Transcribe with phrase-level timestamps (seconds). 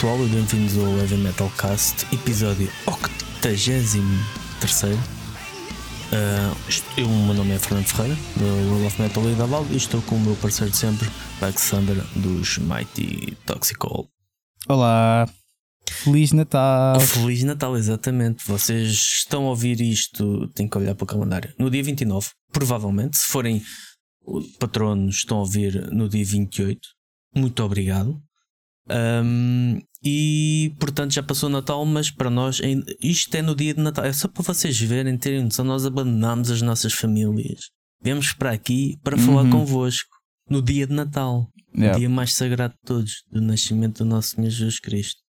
[0.00, 3.96] pessoal e bem-vindos ao Heavy Metal Cast, episódio 83.
[3.96, 4.96] Uh,
[6.96, 9.76] eu, o meu nome é Fernando Ferreira, do World of Metal e da Val, e
[9.76, 11.06] estou com o meu parceiro de sempre,
[11.42, 14.08] Alexander, dos Mighty Toxical.
[14.70, 15.28] Olá,
[15.86, 16.98] Feliz Natal!
[17.00, 18.42] Feliz Natal, exatamente.
[18.46, 21.52] Vocês estão a ouvir isto, têm que olhar para o calendário.
[21.58, 23.62] No dia 29, provavelmente, se forem
[24.58, 26.80] patronos, estão a ouvir no dia 28.
[27.36, 28.18] Muito obrigado.
[28.88, 32.60] Um, e portanto já passou o Natal, mas para nós
[33.02, 34.04] isto é no dia de Natal.
[34.04, 35.64] É só para vocês verem, terem noção.
[35.64, 37.70] Nós abandonamos as nossas famílias.
[38.02, 39.26] Viemos para aqui para uhum.
[39.26, 40.08] falar convosco
[40.48, 41.96] no dia de Natal, yeah.
[41.96, 45.20] o dia mais sagrado de todos, do nascimento do nosso Senhor Jesus Cristo.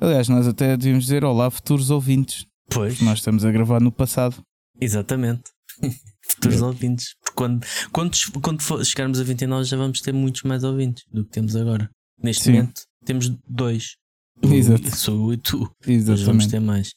[0.00, 2.46] Aliás, nós até devíamos dizer olá, futuros ouvintes.
[2.70, 3.00] Pois.
[3.00, 4.42] Nós estamos a gravar no passado.
[4.80, 5.42] Exatamente.
[6.22, 7.14] futuros ouvintes.
[7.20, 11.30] Porque quando, quando, quando chegarmos a 29 já vamos ter muitos mais ouvintes do que
[11.30, 11.90] temos agora.
[12.22, 12.52] Neste Sim.
[12.52, 13.96] momento temos dois.
[14.42, 14.96] Exato.
[14.96, 15.70] Sou eu e tu.
[15.86, 16.24] Exatamente.
[16.26, 16.90] vamos ter mais.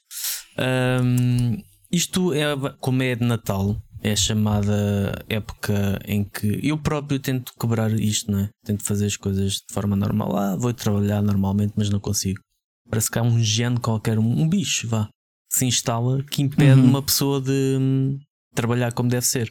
[1.04, 2.46] Um, isto é
[2.80, 3.82] como é de Natal.
[4.02, 8.50] É a chamada época em que eu próprio tento quebrar isto, não é?
[8.66, 10.36] Tento fazer as coisas de forma normal.
[10.36, 12.42] Ah, vou trabalhar normalmente, mas não consigo.
[12.90, 15.08] Parece que há um gene qualquer, um, um bicho, vá,
[15.50, 16.88] se instala que impede uhum.
[16.88, 18.20] uma pessoa de hum,
[18.54, 19.50] trabalhar como deve ser.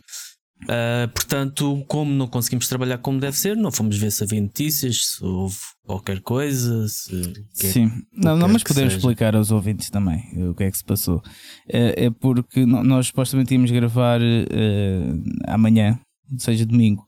[0.63, 5.07] Uh, portanto, como não conseguimos trabalhar como deve ser, não fomos ver se havia notícias,
[5.07, 6.87] se houve qualquer coisa.
[6.89, 8.99] Se Sim, não, não, mas podemos seja.
[8.99, 11.21] explicar aos ouvintes também o que é que se passou.
[11.69, 15.99] É, é porque nós supostamente íamos gravar uh, amanhã,
[16.39, 17.05] seja domingo,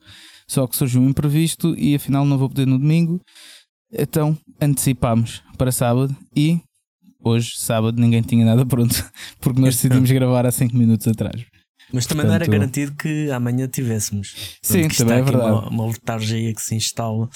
[0.48, 3.20] só que surgiu um imprevisto e afinal não vou poder no domingo.
[3.92, 6.60] Então antecipámos para sábado e
[7.24, 8.94] hoje, sábado, ninguém tinha nada pronto
[9.40, 11.53] porque nós decidimos gravar há 5 minutos atrás.
[11.94, 14.58] Mas também Portanto, não era garantido que amanhã tivéssemos.
[14.60, 15.52] Sim, também é verdade.
[15.52, 17.28] Uma, uma letargia que se instala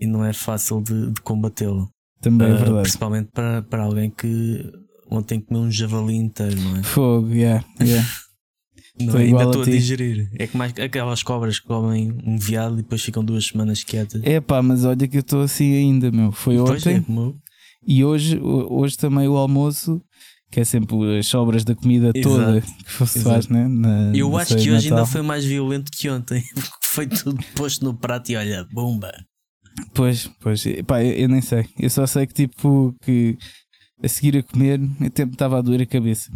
[0.00, 1.86] e não é fácil de, de combatê-la.
[2.20, 2.82] Também uh, é verdade.
[2.82, 4.64] Principalmente para, para alguém que
[5.10, 6.82] ontem comeu um javali inteiro, não é?
[6.84, 8.08] Fogo, yeah, yeah.
[9.00, 10.30] Não, ainda estou a, a, digerir.
[10.38, 14.20] É que mais aquelas cobras que comem um viado e depois ficam duas semanas quietas.
[14.22, 16.30] É pá, mas olha que eu estou assim ainda, meu.
[16.30, 16.98] Foi pois ontem.
[16.98, 17.32] É,
[17.86, 20.00] e hoje, hoje também o almoço,
[20.54, 22.36] que é sempre as sobras da comida Exato.
[22.36, 23.66] toda que se faz, né?
[23.66, 26.44] Na, eu acho que hoje ainda foi mais violento que ontem.
[26.84, 29.12] foi tudo posto no prato e olha, bomba.
[29.92, 31.66] Pois, pois, pá, eu, eu, nem sei.
[31.76, 33.36] Eu só sei que tipo que
[34.00, 36.30] a seguir a comer, até me estava a doer a cabeça.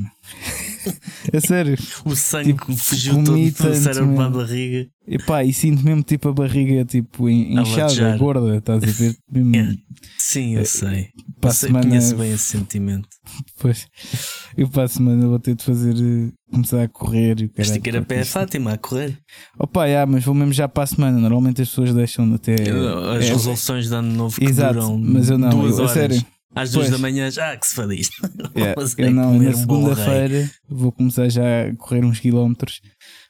[1.33, 1.77] é sério.
[2.05, 4.91] o sangue tipo, fugiu todo do cérebro para a barriga.
[5.11, 9.17] E pá, e sinto mesmo tipo a barriga tipo inchada, gorda, estás a ver?
[9.33, 9.75] Mesmo, é.
[10.19, 11.09] Sim, eu é, sei.
[11.41, 13.09] Para eu sei, semana, conheço bem esse sentimento.
[13.61, 13.87] Pois,
[14.57, 17.51] eu para a semana vou ter de fazer, eh, começar a correr.
[17.57, 19.19] Mas tem que ir a pé a Fátima a correr.
[19.59, 21.19] Opa, yeah, mas vou mesmo já para a semana.
[21.19, 22.55] Normalmente as pessoas deixam até.
[22.55, 25.93] As é, resoluções de ano novo que exato, duram mas eu não, duas eu, horas.
[25.93, 26.27] sério.
[26.55, 28.17] Às duas da manhã, já que se fadiste.
[28.57, 32.81] Yeah, eu não, na segunda-feira vou começar já a correr uns quilómetros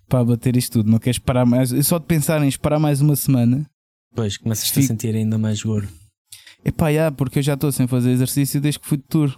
[0.08, 0.91] para bater isto tudo.
[0.91, 1.70] Não queres parar mais.
[1.86, 3.66] Só de pensar em esperar mais uma semana.
[4.14, 4.80] Pois, começas fico...
[4.80, 5.88] a sentir ainda mais gordo.
[6.64, 9.36] Epá, yeah, porque eu já estou sem fazer exercício desde que fui de tour.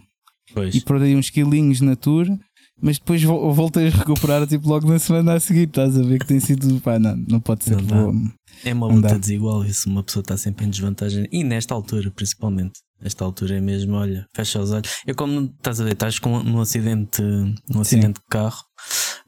[0.55, 0.75] Pois.
[0.75, 2.27] E perdi uns quilinhos na tour,
[2.81, 5.69] mas depois voltei a recuperar tipo, logo na semana a seguir.
[5.69, 6.81] Estás a ver que tem sido.
[6.81, 7.81] Pá, não, não pode ser.
[7.83, 8.15] Não vou...
[8.65, 9.89] É uma luta desigual isso.
[9.89, 11.27] Uma pessoa está sempre em desvantagem.
[11.31, 12.81] E nesta altura, principalmente.
[13.03, 14.91] Esta altura é mesmo, olha, fecha os olhos.
[15.07, 17.23] Eu como estás a ver, estás com num acidente,
[17.67, 18.63] num acidente de carro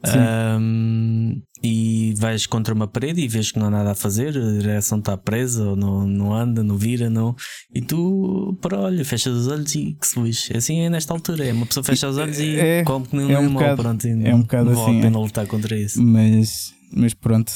[0.05, 4.51] um, e vais contra uma parede e vês que não há nada a fazer, a
[4.59, 7.35] direção está presa, ou não, não anda, não vira, não.
[7.73, 10.57] E tu, para olha, fechas os olhos e que se lixe.
[10.57, 13.31] Assim é nesta altura, é uma pessoa fecha os olhos e é, come que nem
[13.31, 15.21] é um animal, bocado, pronto, é um bocado não assim, vale a pena é.
[15.21, 16.03] lutar contra isso.
[16.03, 17.53] Mas, mas pronto,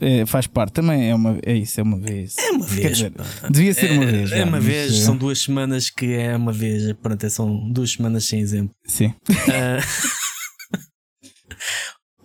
[0.00, 2.36] é, faz parte também, é, uma, é isso, é uma vez.
[2.38, 2.96] É uma vez.
[2.96, 3.12] Dizer,
[3.50, 4.32] devia ser uma é, vez.
[4.32, 6.92] É uma vez, são duas semanas que é uma vez.
[7.02, 8.74] Pronto, é, são duas semanas sem exemplo.
[8.86, 9.08] Sim.
[9.28, 9.82] Uh,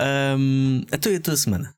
[0.02, 1.76] um, a tua, a tua semana?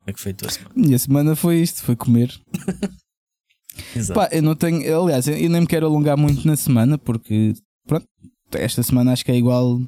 [0.00, 0.74] Como é que foi a tua semana?
[0.76, 2.32] Minha semana foi isto, foi comer.
[3.96, 4.18] Exato.
[4.18, 7.54] Pá, eu não tenho, aliás, eu nem me quero alongar muito na semana porque,
[7.86, 8.06] pronto,
[8.52, 9.80] esta semana acho que é igual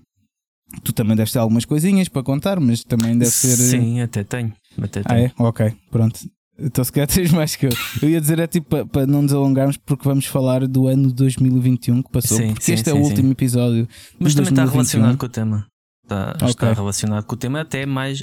[0.82, 3.56] Tu também deves ter algumas coisinhas para contar, mas também deve ser.
[3.56, 4.52] Sim, até tenho.
[4.78, 5.04] Até tenho.
[5.06, 5.32] Ah, é?
[5.38, 6.20] Ok, pronto.
[6.58, 7.70] Então se calhar tens mais que eu.
[8.02, 11.12] Eu ia dizer é tipo para, para não nos alongarmos porque vamos falar do ano
[11.12, 13.88] 2021 que passou, sim, porque sim, este sim, é o último episódio.
[14.18, 14.64] Mas também 2021.
[14.64, 15.66] está relacionado com o tema.
[16.04, 16.48] Está, okay.
[16.48, 18.22] está relacionado com o tema até mais.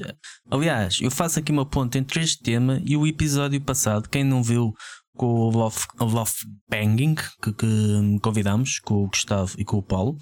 [0.49, 4.07] Aliás, eu faço aqui uma ponta entre este tema e o episódio passado.
[4.07, 4.73] Quem não viu
[5.17, 6.33] com o Love, Love
[6.69, 10.17] Banging que, que convidamos com o Gustavo e com o Paulo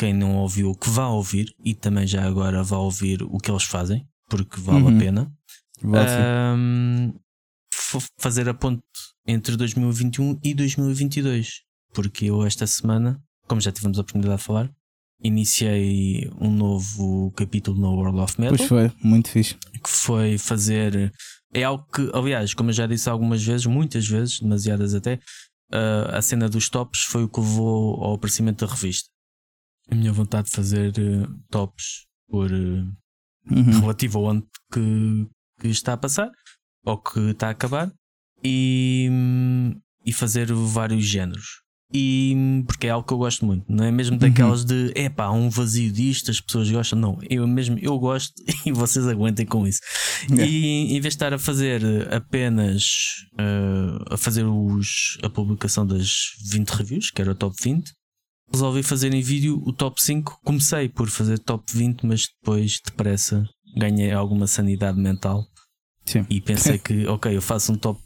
[0.00, 3.64] quem não ouviu, que vá ouvir e também já agora vá ouvir o que eles
[3.64, 4.96] fazem, porque vale uhum.
[4.96, 5.32] a pena.
[5.84, 7.12] Um,
[8.18, 8.82] fazer a ponte
[9.26, 14.70] entre 2021 e 2022, porque eu esta semana, como já tivemos a oportunidade de falar,
[15.22, 18.56] iniciei um novo capítulo no World of Metal.
[18.56, 19.54] Pois foi, muito fixe.
[19.54, 21.12] Que foi fazer.
[21.52, 25.14] É algo que, aliás, como eu já disse algumas vezes, muitas vezes, demasiadas até,
[25.72, 29.08] uh, a cena dos tops foi o que levou ao aparecimento da revista.
[29.90, 32.92] A minha vontade de fazer uh, tops por uh,
[33.50, 33.80] uhum.
[33.80, 35.26] relativo ao ano que,
[35.60, 36.30] que está a passar
[36.84, 37.92] ou que está a acabar
[38.42, 43.84] e, hum, e fazer vários géneros e porque é algo que eu gosto muito, não
[43.84, 44.66] é mesmo daquelas uhum.
[44.66, 48.32] de epá, um vazio disto, as pessoas gostam, não, eu mesmo eu gosto
[48.64, 49.80] e vocês aguentem com isso.
[50.30, 50.46] Yeah.
[50.46, 51.82] E em vez de estar a fazer
[52.12, 52.84] apenas
[53.34, 56.12] uh, a fazer os, a publicação das
[56.50, 57.92] 20 reviews, que era o top 20,
[58.52, 60.40] resolvi fazer em vídeo o top 5.
[60.44, 63.44] Comecei por fazer top 20, mas depois depressa
[63.76, 65.46] ganhei alguma sanidade mental.
[66.04, 66.26] Sim.
[66.28, 68.00] E pensei que, ok, eu faço um top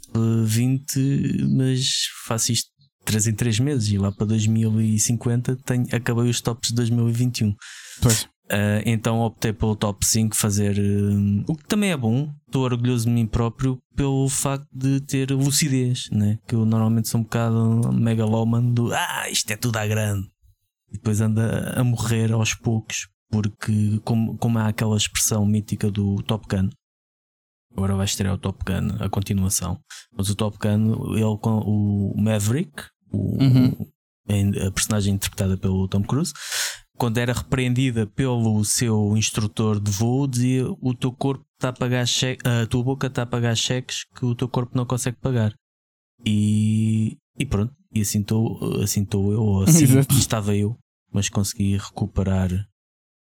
[0.46, 2.70] 20, mas faço isto
[3.04, 7.54] 3 em 3 meses e lá para 2050 tenho, acabei os tops de 2021.
[8.00, 8.28] Pois.
[8.44, 12.30] Uh, então optei pelo top 5 fazer uh, o que também é bom.
[12.46, 16.38] Estou orgulhoso de mim próprio pelo facto de ter lucidez, né?
[16.46, 20.26] que eu normalmente sou um bocado megaloman do ah, isto é tudo à grande.
[20.90, 26.22] E depois anda a morrer aos poucos, porque como, como há aquela expressão mítica do
[26.22, 26.68] Top Gun,
[27.72, 29.80] agora vai estrear o Top Gun, a continuação.
[30.16, 33.76] Mas o Top Gun, ele, o Maverick, o, uhum.
[34.66, 36.32] a personagem interpretada pelo Tom Cruise,
[36.96, 42.06] quando era repreendida pelo seu instrutor de voo, dizia o teu corpo está a pagar
[42.06, 45.54] cheques, a tua boca está a pagar cheques que o teu corpo não consegue pagar.
[46.24, 50.76] E, e pronto, e assim estou assim eu, ou assim estava eu,
[51.12, 52.50] mas consegui recuperar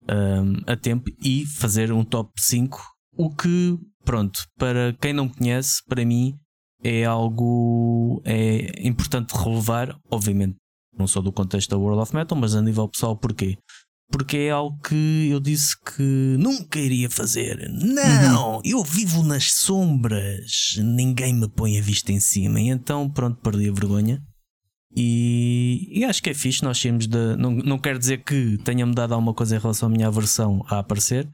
[0.08, 2.80] um, a tempo e fazer um top 5.
[3.18, 6.38] O que, pronto, para quem não conhece, para mim
[6.86, 10.56] é algo é importante relevar, obviamente,
[10.96, 13.58] não só do contexto da World of Metal, mas a nível pessoal, porquê?
[14.10, 17.68] Porque é algo que eu disse que nunca iria fazer.
[17.70, 18.60] Não, uhum.
[18.64, 22.60] eu vivo nas sombras, ninguém me põe a vista em cima.
[22.60, 24.22] E então, pronto, perdi a vergonha.
[24.94, 27.36] E, e acho que é fixe nós sairmos de.
[27.36, 30.78] Não, não quer dizer que tenha mudado alguma coisa em relação à minha aversão a
[30.78, 31.28] aparecer,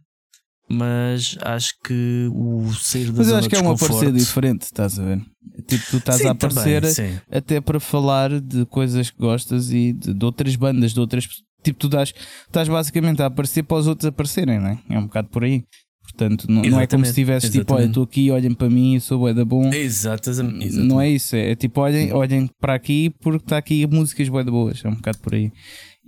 [0.72, 4.98] mas acho que o sair da Mas eu acho que é um aparecer diferente, estás
[4.98, 5.20] a ver?
[5.66, 9.92] Tipo, tu estás sim, a aparecer também, até para falar de coisas que gostas e
[9.92, 11.28] de, de outras bandas, de outras.
[11.62, 12.14] Tipo, tu estás,
[12.46, 14.78] estás basicamente a aparecer para os outros aparecerem, não é?
[14.88, 15.62] É um bocado por aí.
[16.02, 19.00] Portanto, não, não é como se estivesse tipo, olha, estou aqui, olhem para mim, eu
[19.00, 19.72] sou bué da bom.
[19.72, 20.66] Exatamente.
[20.66, 20.88] Exatamente.
[20.88, 24.42] Não é isso, é, é tipo, olhem, olhem para aqui porque está aqui músicas bué
[24.42, 25.52] da boas, é um bocado por aí.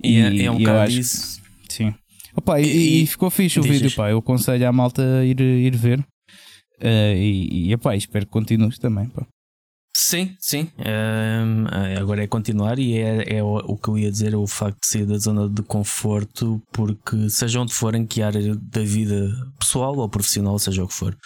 [0.02, 1.40] E, é, e é, é um bocado isso.
[1.68, 1.94] Sim.
[2.36, 4.10] Opa, e, e, ficou fixe o vídeo, pá.
[4.10, 6.00] Eu aconselho à malta a ir, ir ver.
[6.80, 9.26] Uh, e, e epá, espero que continues também, pá.
[9.96, 10.68] Sim, sim.
[10.78, 11.66] Um,
[12.00, 14.80] agora é continuar e é, é o, o, que eu ia dizer, é o facto
[14.82, 19.30] de sair da zona de conforto, porque seja onde for, em que área da vida
[19.58, 21.16] pessoal ou profissional, seja o que for,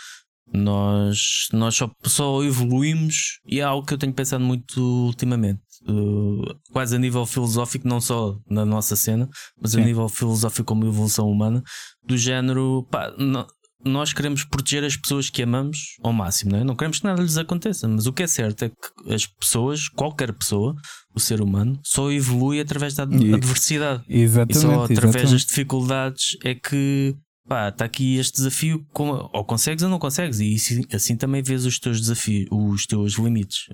[0.53, 5.61] nós, nós só, só evoluímos e é algo que eu tenho pensado muito ultimamente.
[5.89, 9.29] Uh, quase a nível filosófico, não só na nossa cena,
[9.61, 9.83] mas Sim.
[9.83, 11.63] a nível filosófico como evolução humana,
[12.05, 13.47] do género, pá, não,
[13.85, 16.65] nós queremos proteger as pessoas que amamos ao máximo, não é?
[16.65, 19.89] Não queremos que nada lhes aconteça, mas o que é certo é que as pessoas,
[19.89, 20.75] qualquer pessoa,
[21.15, 24.03] o ser humano, só evolui através da adversidade.
[24.09, 24.57] Exatamente.
[24.57, 25.33] E só através exatamente.
[25.33, 27.17] das dificuldades é que
[27.49, 30.57] pá, está aqui este desafio, ou consegues ou não consegues, e
[30.93, 33.67] assim também vês os teus desafios, os teus limites,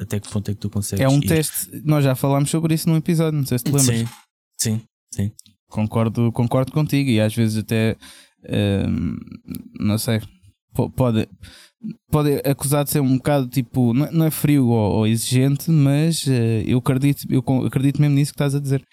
[0.00, 1.04] até que ponto é que tu consegues.
[1.04, 1.26] É um ir.
[1.26, 3.98] teste, nós já falámos sobre isso num episódio, não sei se te lembras.
[3.98, 4.06] Sim,
[4.56, 4.80] sim,
[5.12, 5.32] sim.
[5.68, 7.96] Concordo, concordo contigo, e às vezes até
[8.88, 9.16] hum,
[9.80, 10.20] não sei,
[10.94, 11.28] pode,
[12.10, 16.62] pode acusar de ser um bocado tipo, não é frio ou, ou exigente, mas uh,
[16.64, 18.84] eu acredito, eu acredito mesmo nisso que estás a dizer.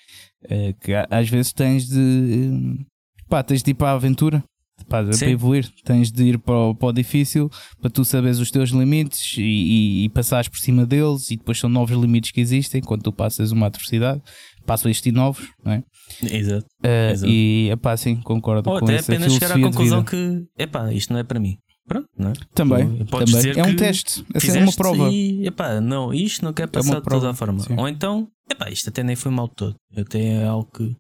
[0.45, 2.85] Uh, que às vezes tens de hum,
[3.33, 4.43] pá, tens de ir para a aventura.
[4.87, 7.49] Pá, para evoluir, tens de ir para o, para o difícil
[7.79, 11.59] para tu saberes os teus limites e, e, e passares por cima deles, e depois
[11.59, 14.21] são novos limites que existem quando tu passas uma adversidade,
[14.65, 15.83] passam estes novos, não é?
[16.21, 16.65] Exato.
[16.83, 17.31] Uh, Exato.
[17.31, 21.13] E epá, sim, concordo Ou com até essa apenas chegar à conclusão que epá, isto
[21.13, 21.57] não é para mim.
[21.87, 22.33] Pronto, não é?
[22.53, 23.59] Também, Podes também.
[23.59, 25.09] é um teste, é uma prova.
[25.11, 27.59] E, epá, não, isto não quer passar é de toda a forma.
[27.59, 27.75] Sim.
[27.77, 29.75] Ou então, epá, isto até nem foi mal todo.
[29.95, 30.95] Até é algo que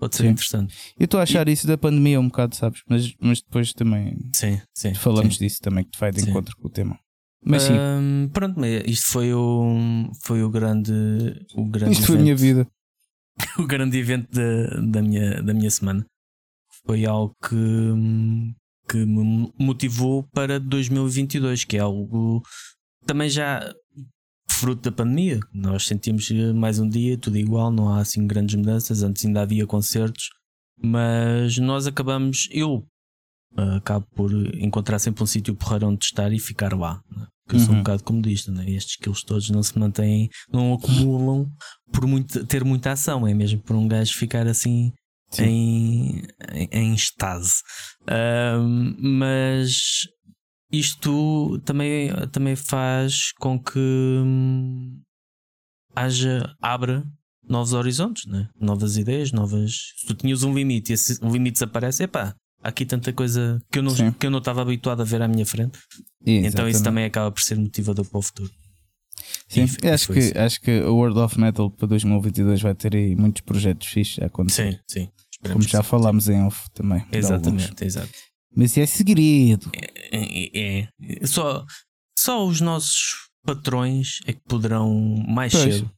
[0.00, 0.28] Pode ser sim.
[0.30, 0.74] interessante.
[0.98, 1.52] Eu estou a achar e...
[1.52, 2.82] isso da pandemia um bocado, sabes?
[2.88, 5.44] Mas, mas depois também sim, sim, falamos sim.
[5.44, 6.98] disso também, que te vai de encontro com o tema.
[7.44, 7.74] Mas sim.
[7.74, 10.92] Um, pronto, isto foi o, foi o grande.
[11.54, 12.66] O grande isto evento, foi a minha vida.
[13.58, 16.06] o grande evento da, da, minha, da minha semana.
[16.86, 17.56] Foi algo que,
[18.88, 22.42] que me motivou para 2022, que é algo
[23.06, 23.70] também já
[24.60, 25.40] fruto da pandemia.
[25.54, 29.02] Nós sentimos mais um dia, tudo igual, não há assim grandes mudanças.
[29.02, 30.28] Antes ainda havia concertos,
[30.78, 32.86] mas nós acabamos, eu
[33.56, 37.00] uh, acabo por encontrar sempre um sítio porreiro onde estar e ficar lá.
[37.10, 37.26] Né?
[37.42, 37.82] Porque eu sou um uhum.
[37.82, 38.70] bocado comodista, né?
[38.70, 41.46] estes skills todos não se mantêm, não acumulam
[41.90, 44.92] por muito, ter muita ação, é mesmo por um gajo ficar assim
[45.38, 47.62] em, em, em estase.
[48.02, 48.62] Uh,
[49.02, 50.02] mas
[50.72, 55.00] isto também, também faz com que hum,
[55.94, 57.04] haja, abra
[57.48, 58.48] novos horizontes, né?
[58.58, 59.94] novas ideias, novas.
[59.96, 63.78] Se tu tinhas um limite e esse limite desaparece, epá, há aqui tanta coisa que
[63.78, 65.78] eu não, que eu não estava habituado a ver à minha frente.
[66.24, 66.46] Exatamente.
[66.46, 68.50] Então isso também acaba por ser motivador para o futuro.
[69.48, 73.16] Sim, e, acho, que, acho que o World of Metal para 2022 vai ter aí
[73.16, 74.80] muitos projetos fixos a acontecer.
[74.86, 75.08] Sim, sim.
[75.42, 77.04] Como já falámos em off também.
[77.10, 78.10] Exatamente, exato.
[78.54, 79.70] Mas é segredo.
[79.74, 80.88] É, é,
[81.22, 81.64] é, Só,
[82.18, 84.92] só os nossos patrões é que poderão
[85.26, 85.76] mais pois.
[85.76, 85.90] cedo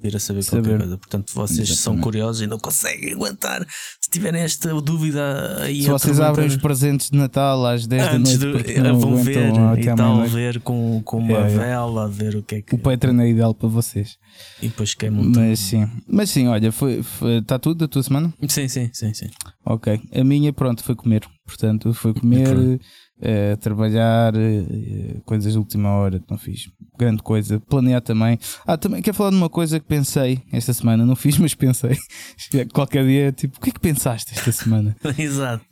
[0.00, 0.62] vir a saber, saber.
[0.62, 0.98] qualquer coisa.
[0.98, 1.82] Portanto, vocês Exatamente.
[1.82, 3.66] são curiosos e não conseguem aguentar.
[4.00, 8.38] Se tiverem esta dúvida aí, se vocês abrem os presentes de Natal às 10 Antes
[8.38, 12.42] da noite, de, vão ver e tal, ver com, com uma é, vela, ver o
[12.42, 12.74] que é que.
[12.74, 14.16] O Patreon é ideal para vocês.
[14.62, 17.02] E depois queimam Mas sim, mas sim, olha, foi,
[17.38, 18.32] está tudo da tua semana?
[18.48, 19.28] Sim, sim, sim, sim.
[19.64, 21.22] Ok, a minha, pronto, foi comer.
[21.44, 22.78] Portanto, foi comer
[23.20, 27.60] uh, trabalhar, uh, coisas de última hora, não fiz grande coisa.
[27.60, 28.38] Planear também.
[28.66, 31.96] Ah, também quero falar de uma coisa que pensei esta semana, não fiz, mas pensei.
[32.72, 34.96] Qualquer dia, tipo, o que é que pensaste esta semana?
[35.16, 35.64] Exato.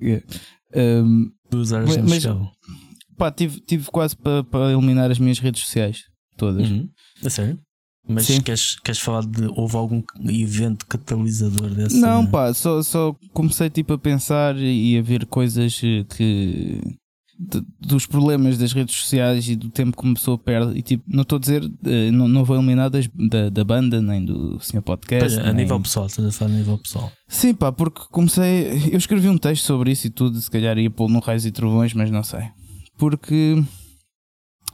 [0.00, 0.24] Yeah.
[0.74, 2.26] Um, Duas horas mas, mas
[3.16, 6.04] pá, tive, tive quase para pa eliminar as minhas redes sociais
[6.36, 6.70] todas.
[6.70, 6.88] Uhum.
[7.24, 7.58] A sério?
[8.06, 11.96] Mas queres, queres falar de houve algum evento catalisador dessa?
[11.96, 16.98] Não, pá, só, só comecei tipo a pensar e a ver coisas que
[17.38, 20.78] de, dos problemas das redes sociais e do tempo que uma pessoa perde.
[20.78, 24.00] E tipo, não estou a dizer, eh, não, não vou eliminar das, da, da banda
[24.00, 25.38] nem do senhor podcast.
[25.40, 27.10] a nível pessoal, estás a falar a nível pessoal.
[27.26, 28.90] Sim, pá, porque comecei.
[28.92, 31.50] Eu escrevi um texto sobre isso e tudo, se calhar ia pô-lo no Raios e
[31.50, 32.42] Trovões, mas não sei.
[32.96, 33.62] Porque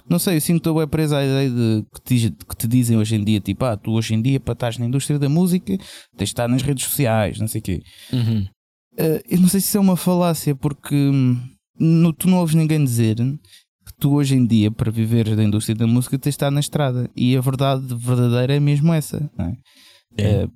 [0.09, 3.15] não sei, eu sinto bem preso à ideia de que te, que te, dizem hoje
[3.15, 5.87] em dia, tipo, ah, tu hoje em dia para estar na indústria da música tens
[6.17, 7.83] de estar nas redes sociais, não sei o quê.
[8.13, 8.47] Uhum.
[8.95, 11.39] Uh, eu não sei se isso é uma falácia, porque hum,
[11.79, 15.77] no, tu não ouves ninguém dizer que tu hoje em dia, para viveres da indústria
[15.77, 17.11] da música, tens de estar na estrada.
[17.15, 19.31] E a verdade verdadeira é mesmo essa.
[19.39, 20.23] É?
[20.23, 20.45] É.
[20.45, 20.53] Uh,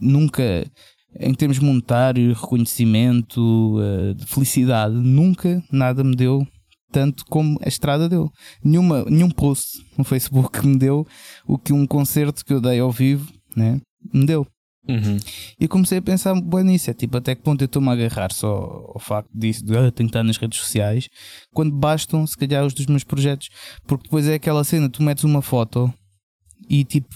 [0.00, 0.64] nunca,
[1.18, 6.46] em termos monetários, reconhecimento, uh, de felicidade, nunca nada me deu
[6.92, 8.30] tanto como a estrada deu.
[8.62, 11.06] Nenhuma, nenhum post no Facebook me deu
[11.46, 13.80] o que um concerto que eu dei ao vivo né,
[14.12, 14.46] me deu.
[14.88, 15.16] Uhum.
[15.60, 18.32] E comecei a pensar bem nisso, é tipo, até que ponto eu estou-me a agarrar
[18.32, 21.08] só ao facto disso, de ah, tenho que estar nas redes sociais,
[21.52, 23.48] quando bastam, se calhar, os dos meus projetos.
[23.86, 25.92] Porque depois é aquela cena, tu metes uma foto
[26.68, 27.14] e tipo,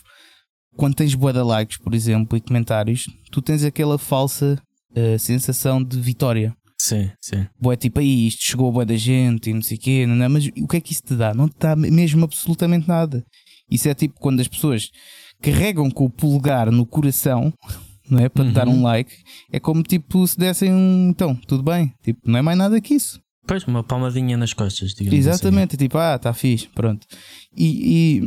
[0.76, 5.82] quando tens boa de likes, por exemplo, e comentários, tu tens aquela falsa uh, sensação
[5.82, 6.54] de vitória.
[6.78, 7.46] Sim, sim.
[7.58, 10.14] Boé, tipo, aí isto chegou a boa da gente e não sei o quê, não,
[10.14, 11.32] não, mas o que é que isso te dá?
[11.32, 13.24] Não te dá mesmo absolutamente nada.
[13.70, 14.90] Isso é tipo quando as pessoas
[15.42, 17.52] carregam com o polegar no coração,
[18.08, 18.28] não é?
[18.28, 18.50] Para uhum.
[18.50, 18.82] te dar um uhum.
[18.82, 19.12] like,
[19.50, 21.08] é como tipo se dessem um.
[21.08, 23.20] Então, tudo bem, tipo, não é mais nada que isso.
[23.46, 25.28] Pois, uma palmadinha nas costas, digamos assim.
[25.28, 25.84] Exatamente, assim.
[25.84, 27.06] tipo, ah, está fixe, pronto.
[27.56, 28.20] E,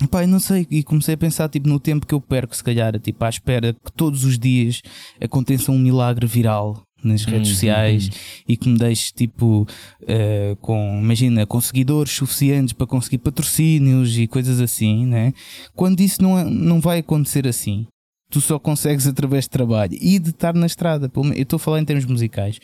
[0.00, 2.64] e pá, não sei, e comecei a pensar tipo, no tempo que eu perco, se
[2.64, 4.82] calhar, tipo, à espera que todos os dias
[5.20, 7.54] aconteça um milagre viral nas redes uhum.
[7.54, 8.12] sociais uhum.
[8.48, 9.66] e que me deixe tipo
[10.02, 15.32] uh, com, imagina, com seguidores suficientes para conseguir patrocínios e coisas assim, né?
[15.74, 17.86] Quando isso não, é, não vai acontecer assim,
[18.30, 21.10] tu só consegues através de trabalho e de estar na estrada.
[21.14, 22.58] Eu estou a falar em termos musicais,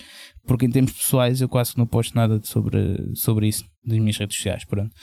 [0.47, 4.17] porque em termos pessoais eu quase que não posto nada sobre, sobre isso nas minhas
[4.17, 4.95] redes sociais, pronto.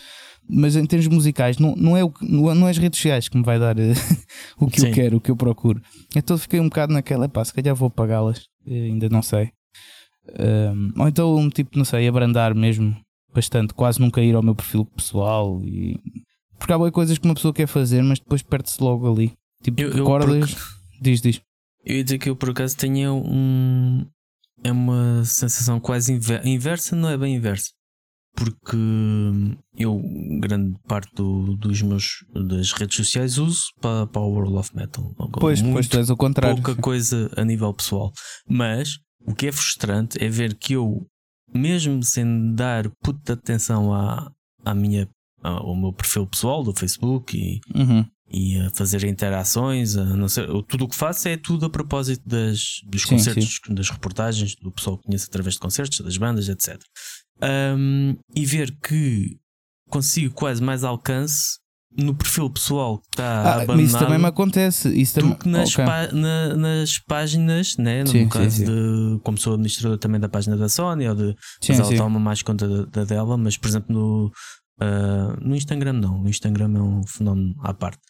[0.50, 3.44] Mas em termos musicais, não, não, é, o, não é as redes sociais que me
[3.44, 3.82] vai dar uh,
[4.60, 4.88] o que Sim.
[4.88, 5.82] eu quero, o que eu procuro.
[6.16, 9.52] Então fiquei um bocado naquela, pá, se calhar vou pagá-las eh, ainda não sei.
[10.40, 12.96] Um, ou então, um tipo, não sei, abrandar mesmo
[13.34, 15.62] bastante, quase nunca ir ao meu perfil pessoal.
[15.64, 16.00] E...
[16.58, 19.34] Porque há coisas que uma pessoa quer fazer, mas depois perde-se logo ali.
[19.62, 20.56] Tipo, eu, recordas.
[21.02, 21.42] Diz, diz.
[21.84, 24.06] Eu ia dizer que eu por acaso tenho um.
[24.64, 27.72] É uma sensação quase inversa, não é bem inversa.
[28.36, 28.78] Porque
[29.78, 30.02] eu,
[30.40, 35.14] grande parte do, dos meus das redes sociais, uso para, para o World of Metal.
[35.40, 36.62] Pois, Muito pois tu és o contrário.
[36.62, 38.12] Pouca coisa a nível pessoal.
[38.48, 41.06] Mas o que é frustrante é ver que eu,
[41.54, 44.32] mesmo sem dar puta atenção à,
[44.66, 45.08] à minha,
[45.42, 48.06] ao meu perfil pessoal do Facebook e, uhum.
[48.32, 52.28] e a fazer interações, a não ser, tudo o que faço é tudo a propósito
[52.28, 53.74] das, dos sim, concertos, sim.
[53.74, 56.82] das reportagens, do pessoal que conhece através de concertos, das bandas, etc.
[57.42, 59.38] Um, e ver que
[59.90, 61.64] consigo quase mais alcance
[61.96, 63.82] no perfil pessoal que está ah, abandonado.
[63.82, 64.90] Isso também me acontece.
[64.90, 65.86] Isso do que nas, okay.
[65.86, 68.04] na, nas páginas, né?
[68.04, 68.66] no sim, caso sim, sim.
[68.66, 71.36] de como sou administrador também da página da Sony, ou de
[71.68, 74.32] mas ela toma mais conta da, da, dela, mas por exemplo no,
[74.82, 76.18] uh, no Instagram não.
[76.20, 78.02] No Instagram é um fenómeno à parte.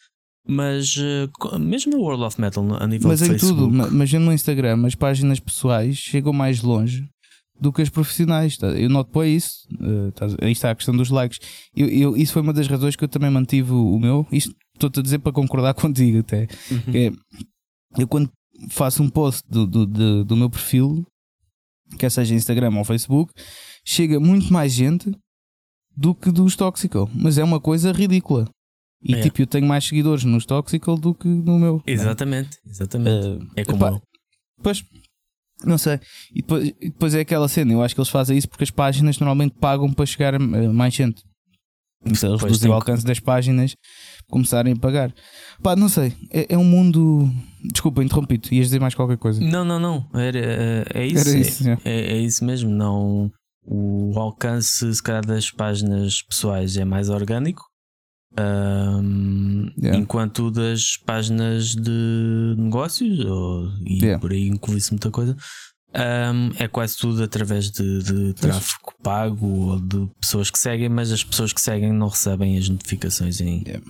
[0.46, 4.12] Mas uh, mesmo no World of Metal a nível mas de em Facebook, tudo, mas
[4.12, 7.08] no Instagram as páginas pessoais chegam mais longe
[7.60, 8.56] do que as profissionais.
[8.56, 8.68] Tá?
[8.68, 9.66] Eu noto para isso.
[9.74, 11.38] Uh, tá, aí está a questão dos likes.
[11.74, 14.26] Eu, eu, isso foi uma das razões que eu também mantive o, meu.
[14.30, 16.48] Isto estou-te a dizer para concordar contigo até.
[16.70, 16.94] Uhum.
[16.94, 18.30] É, eu quando
[18.70, 21.04] faço um post do, do, do, do meu perfil,
[21.98, 23.32] quer seja Instagram ou Facebook,
[23.84, 25.14] chega muito mais gente
[25.96, 27.08] do que dos Toxical.
[27.14, 28.48] Mas é uma coisa ridícula.
[29.02, 29.20] E é.
[29.20, 31.82] tipo, eu tenho mais seguidores nos Toxical do que no meu.
[31.86, 33.26] Exatamente, exatamente.
[33.26, 34.02] Uh, é como epá, eu.
[34.62, 34.82] Pois,
[35.64, 36.00] não sei.
[36.32, 37.72] E depois, e depois é aquela cena.
[37.72, 40.94] Eu acho que eles fazem isso porque as páginas normalmente pagam para chegar a mais
[40.94, 41.22] gente.
[42.12, 43.74] Se eles reduzem o alcance das páginas,
[44.28, 45.14] começarem a pagar.
[45.62, 46.12] Pá, não sei.
[46.30, 47.30] É, é um mundo.
[47.64, 48.54] Desculpa, interrompi-te.
[48.54, 49.40] Ias dizer mais qualquer coisa.
[49.40, 50.06] Não, não, não.
[50.12, 51.28] Era, é, é isso.
[51.28, 52.70] Era isso é, é, é, isso mesmo.
[52.70, 53.30] Não.
[53.66, 57.62] O alcance, se calhar, das páginas pessoais é mais orgânico.
[58.38, 59.98] Um, yeah.
[59.98, 64.18] Enquanto das páginas de negócios, ou, e yeah.
[64.18, 65.36] por aí inclui-se muita coisa,
[65.94, 71.12] um, é quase tudo através de, de tráfego pago ou de pessoas que seguem, mas
[71.12, 73.62] as pessoas que seguem não recebem as notificações em.
[73.64, 73.84] Yeah.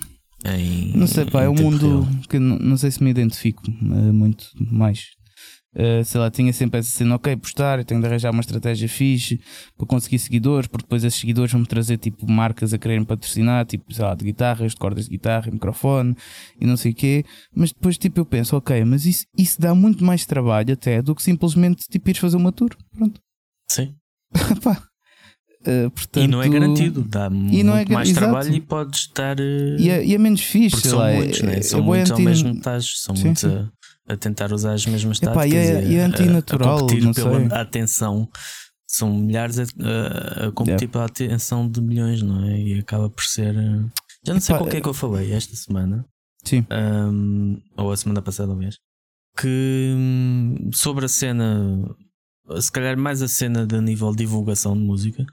[0.47, 2.23] Em, não sei, pá, é um mundo real.
[2.29, 5.14] que não, não sei se me identifico uh, muito mais.
[5.75, 8.89] Uh, sei lá, tinha sempre essa cena, ok, postar, eu tenho de arranjar uma estratégia
[8.89, 9.41] fixe
[9.77, 13.93] para conseguir seguidores, porque depois esses seguidores vão-me trazer tipo marcas a quererem patrocinar, tipo,
[13.93, 16.17] sei lá, de guitarras, de cordas de guitarra, microfone
[16.61, 17.25] e não sei o quê.
[17.53, 21.15] Mas depois tipo eu penso, ok, mas isso, isso dá muito mais trabalho até do
[21.15, 22.71] que simplesmente tipo ires fazer uma tour.
[22.97, 23.21] Pronto.
[23.69, 23.95] Sim.
[24.63, 24.81] Pá.
[25.67, 28.27] Uh, portanto, e não é garantido, dá muito é, mais exato.
[28.27, 29.41] trabalho e podes estar.
[29.41, 31.11] Uh, e, é, e é menos fixe, sei são lá.
[31.11, 31.63] Muitos, né?
[31.63, 33.69] São muitos ao mesmo estás, são sim, muitos sim.
[34.09, 35.51] A, tentar usar as mesmas táticas.
[35.51, 38.29] e, é, e é antinatural, a, a competir pela atenção.
[38.87, 40.93] São milhares a, a, competir yeah.
[40.93, 42.61] pela atenção de milhões, não é?
[42.61, 43.57] E acaba por ser.
[43.57, 43.85] Eh,
[44.27, 46.05] já não sei qual que é que eu falei esta semana.
[46.45, 46.67] Sim.
[46.71, 48.77] Um, ou a semana passada, aliás.
[49.37, 51.97] Que hum, sobre a cena,
[52.61, 55.25] se calhar mais a cena de nível de divulgação de música,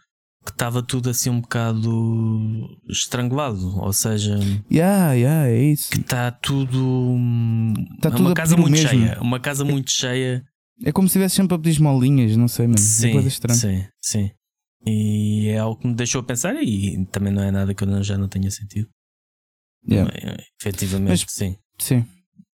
[0.44, 4.40] que estava tudo assim um bocado estrangulado, ou seja,
[4.72, 5.92] yeah, yeah, é isso.
[5.92, 7.18] que está tudo,
[8.02, 8.90] tá é tudo uma casa muito mesmo.
[8.90, 10.44] cheia, uma casa muito cheia.
[10.84, 12.80] É como se estivesse sempre a pedir esmolinhas, não sei, mesmo.
[12.80, 13.60] Sim, coisa estranha.
[13.60, 14.32] sim, sim.
[14.84, 18.18] E é algo que me deixou pensar e também não é nada que eu já
[18.18, 18.88] não tenha sentido.
[19.88, 20.12] Yeah.
[20.16, 21.56] É, efetivamente, Mas, sim.
[21.78, 22.06] Sim.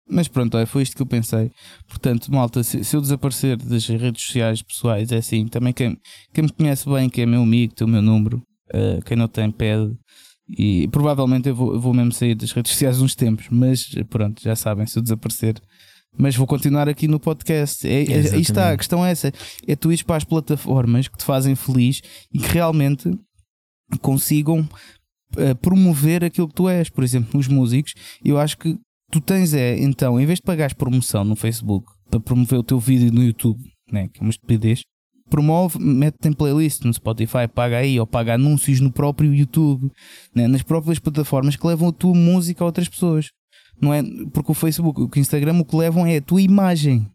[0.08, 1.50] Mas pronto, foi isto que eu pensei.
[1.88, 5.48] Portanto, malta, se, se, eu desaparecer das redes sociais pessoais, é assim.
[5.48, 5.96] Também quem,
[6.32, 8.40] quem me conhece bem, que é meu amigo, tem o meu número.
[8.72, 9.92] Uh, quem não tem, pede.
[10.48, 13.46] E provavelmente eu vou, eu vou mesmo sair das redes sociais uns tempos.
[13.50, 15.60] Mas pronto, já sabem, se eu desaparecer.
[16.16, 17.86] Mas vou continuar aqui no podcast.
[17.86, 19.32] É, é, aí está, a questão é essa.
[19.66, 22.00] É tu ir para as plataformas que te fazem feliz
[22.32, 23.10] e que realmente
[24.00, 26.88] consigam uh, promover aquilo que tu és.
[26.88, 27.92] Por exemplo, os músicos,
[28.24, 28.78] eu acho que
[29.10, 32.78] tu tens é, então, em vez de pagares promoção no Facebook para promover o teu
[32.78, 34.82] vídeo no YouTube, né, que é uma estupidez,
[35.28, 39.90] promove, mete em playlist no Spotify, paga aí, ou paga anúncios no próprio YouTube,
[40.34, 43.30] né, nas próprias plataformas que levam a tua música a outras pessoas.
[43.80, 47.06] Não é porque o Facebook, o Instagram, o que levam é a tua imagem.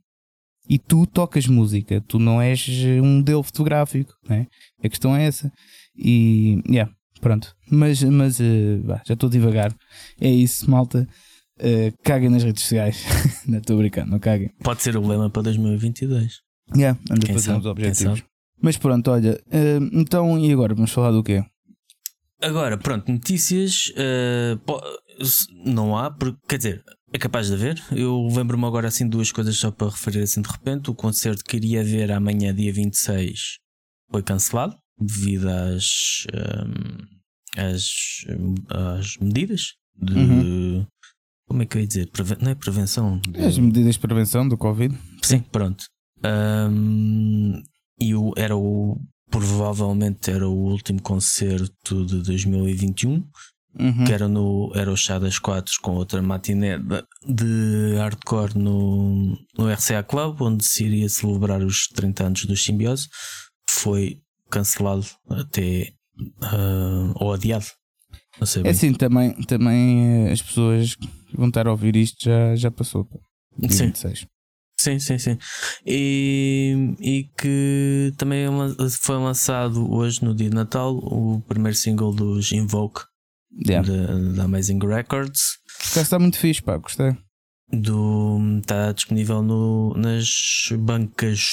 [0.70, 2.68] E tu tocas música, tu não és
[3.02, 4.46] um modelo fotográfico, né?
[4.82, 5.52] A questão é essa.
[5.98, 7.54] E, yeah, pronto.
[7.70, 9.76] Mas, mas uh, já estou devagar.
[10.20, 11.08] É isso, malta.
[11.62, 13.06] Uh, caguem nas redes sociais.
[13.48, 14.52] não estou brincando, não caguem.
[14.64, 16.42] Pode ser o lema para 2022.
[16.76, 18.24] Yeah, anda a fazer uns objetivos.
[18.60, 20.74] Mas pronto, olha, uh, então e agora?
[20.74, 21.44] Vamos falar do quê?
[22.42, 24.60] Agora, pronto, notícias uh,
[25.64, 27.82] não há, porque, quer dizer, é capaz de haver.
[27.92, 30.90] Eu lembro-me agora assim duas coisas só para referir assim de repente.
[30.90, 33.58] O concerto que iria haver amanhã, dia 26,
[34.10, 37.90] foi cancelado devido às, um, às,
[38.70, 40.88] às medidas de, uhum.
[41.52, 42.10] Como é que eu ia dizer?
[42.10, 42.38] Preve...
[42.40, 43.20] Não é prevenção?
[43.28, 43.44] De...
[43.44, 44.98] As medidas de prevenção do Covid.
[45.22, 45.84] Sim, pronto.
[46.24, 47.62] Um,
[48.00, 48.98] e o, era o.
[49.30, 53.12] Provavelmente era o último concerto de 2021.
[53.12, 54.06] Uhum.
[54.06, 59.38] Que era, no, era o Chá das Quatro com outra matiné de, de hardcore no,
[59.58, 63.10] no RCA Club, onde se iria celebrar os 30 anos do Simbiose.
[63.70, 65.92] Foi cancelado até.
[66.18, 67.66] Uh, ou adiado
[68.64, 72.72] é assim, também, também eh, as pessoas que vão estar a ouvir isto já, já
[72.72, 73.08] passou.
[73.70, 73.88] Sim.
[73.88, 74.26] 26.
[74.80, 75.38] Sim, sim, sim.
[75.86, 78.50] E, e que também é
[79.00, 83.02] foi lançado hoje, no dia de Natal, o primeiro single dos Invoke
[83.68, 83.88] yeah.
[84.36, 85.60] da Amazing Records.
[85.96, 87.16] O está muito fixe, pá, gostei
[87.72, 90.30] do está disponível no, nas
[90.80, 91.46] bancas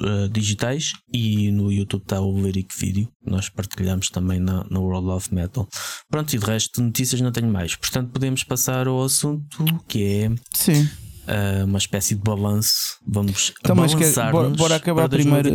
[0.00, 3.08] uh, digitais e no YouTube está o Lyric Video.
[3.24, 5.66] Nós partilhamos também na, no World of Metal.
[6.10, 7.74] Pronto e de resto de notícias não tenho mais.
[7.76, 10.82] Portanto podemos passar ao assunto que é sim.
[10.82, 12.98] uh, uma espécie de balanço.
[13.06, 15.50] Vamos então, balançar bora, bora acabar primeiro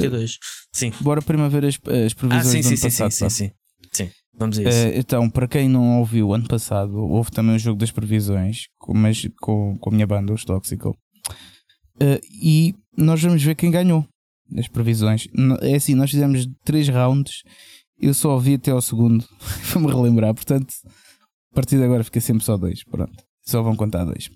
[0.74, 0.92] sim.
[1.02, 1.76] Bora primeiro ver as,
[2.06, 3.52] as previsões ah, sim, sim, do sim, passado, sim, sim, sim, sim.
[4.38, 4.88] Vamos a isso.
[4.88, 8.94] Uh, então, para quem não ouviu, ano passado houve também o jogo das previsões com,
[8.94, 10.96] mas, com, com a minha banda, os Toxical.
[11.96, 14.06] Uh, e nós vamos ver quem ganhou
[14.56, 15.28] as previsões.
[15.62, 17.42] É assim, nós fizemos três rounds,
[18.00, 19.26] eu só ouvi até ao segundo,
[19.72, 20.34] para me relembrar.
[20.34, 20.74] Portanto,
[21.52, 22.84] a partir de agora fica sempre só dois.
[22.84, 24.30] Pronto, só vão contar dois.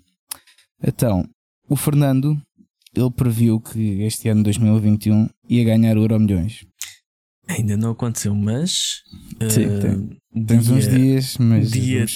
[0.82, 1.24] Então,
[1.68, 2.36] o Fernando,
[2.94, 6.66] ele previu que este ano 2021 ia ganhar o Euro Milhões.
[7.56, 9.02] Ainda não aconteceu, mas.
[9.50, 11.70] Sim, uh, tem, tens dia, uns dias, mas.
[11.70, 12.06] Dia,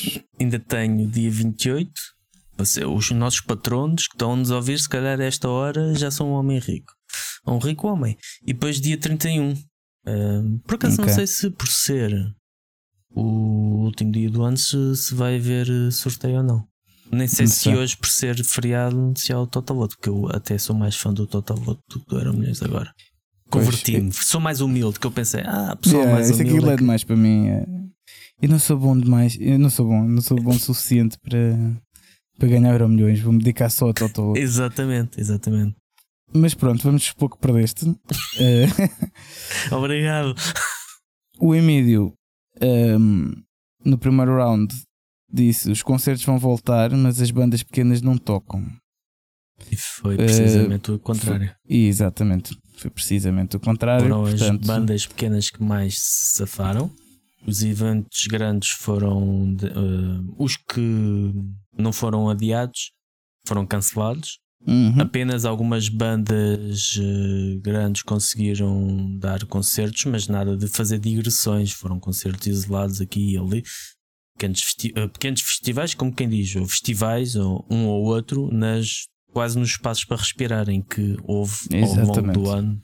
[0.41, 1.91] ainda tenho dia 28.
[2.95, 6.33] Os nossos patronos que estão-nos a ouvir, se calhar, a esta hora, já são um
[6.33, 6.93] homem rico.
[7.47, 8.17] Um rico homem.
[8.43, 9.53] E depois dia 31.
[9.53, 11.07] Uh, por acaso okay.
[11.07, 12.15] não sei se por ser
[13.11, 16.69] o último dia do ano se, se vai haver sorteio ou não.
[17.11, 17.77] Nem sei não se sei.
[17.77, 21.13] hoje, por ser feriado, se há o Total Voto, porque eu até sou mais fã
[21.13, 22.93] do Total Voto do que do Euro Milhões agora.
[23.51, 26.49] Converti-me, sou mais humilde, que eu pensei, ah, a pessoa yeah, mais humilde.
[26.49, 27.49] Isso aqui é demais para mim.
[27.49, 27.67] É...
[28.43, 31.57] Eu não sou bom demais, eu não sou bom, não sou bom o suficiente para,
[32.39, 34.35] para ganhar Euro milhões, vou-me dedicar só a Toto.
[34.37, 35.77] exatamente, exatamente.
[36.35, 37.87] Mas pronto, vamos supor que perdeste.
[38.39, 38.67] Eh,
[39.73, 40.35] Obrigado.
[41.39, 42.13] O Emílio,
[42.61, 43.33] um, ehm,
[43.83, 44.75] no primeiro round,
[45.33, 48.63] disse: os concertos vão voltar, mas as bandas pequenas não tocam.
[49.71, 51.47] E foi precisamente uh, o contrário.
[51.67, 52.57] Foi, exatamente.
[52.77, 54.09] Foi precisamente o contrário.
[54.09, 54.61] Foram portanto...
[54.61, 56.91] as bandas pequenas que mais se safaram.
[57.47, 61.33] Os eventos grandes foram de, uh, os que
[61.79, 62.93] não foram adiados,
[63.47, 64.39] foram cancelados.
[64.67, 65.01] Uhum.
[65.01, 71.73] Apenas algumas bandas uh, grandes conseguiram dar concertos, mas nada de fazer digressões.
[71.73, 73.63] Foram concertos isolados aqui e ali.
[74.37, 79.07] Pequenos, festi uh, pequenos festivais, como quem diz, ou festivais, ou um ou outro, nas
[79.37, 82.09] quase nos espaços para respirar, em que houve Exatamente.
[82.09, 82.81] ao longo do ano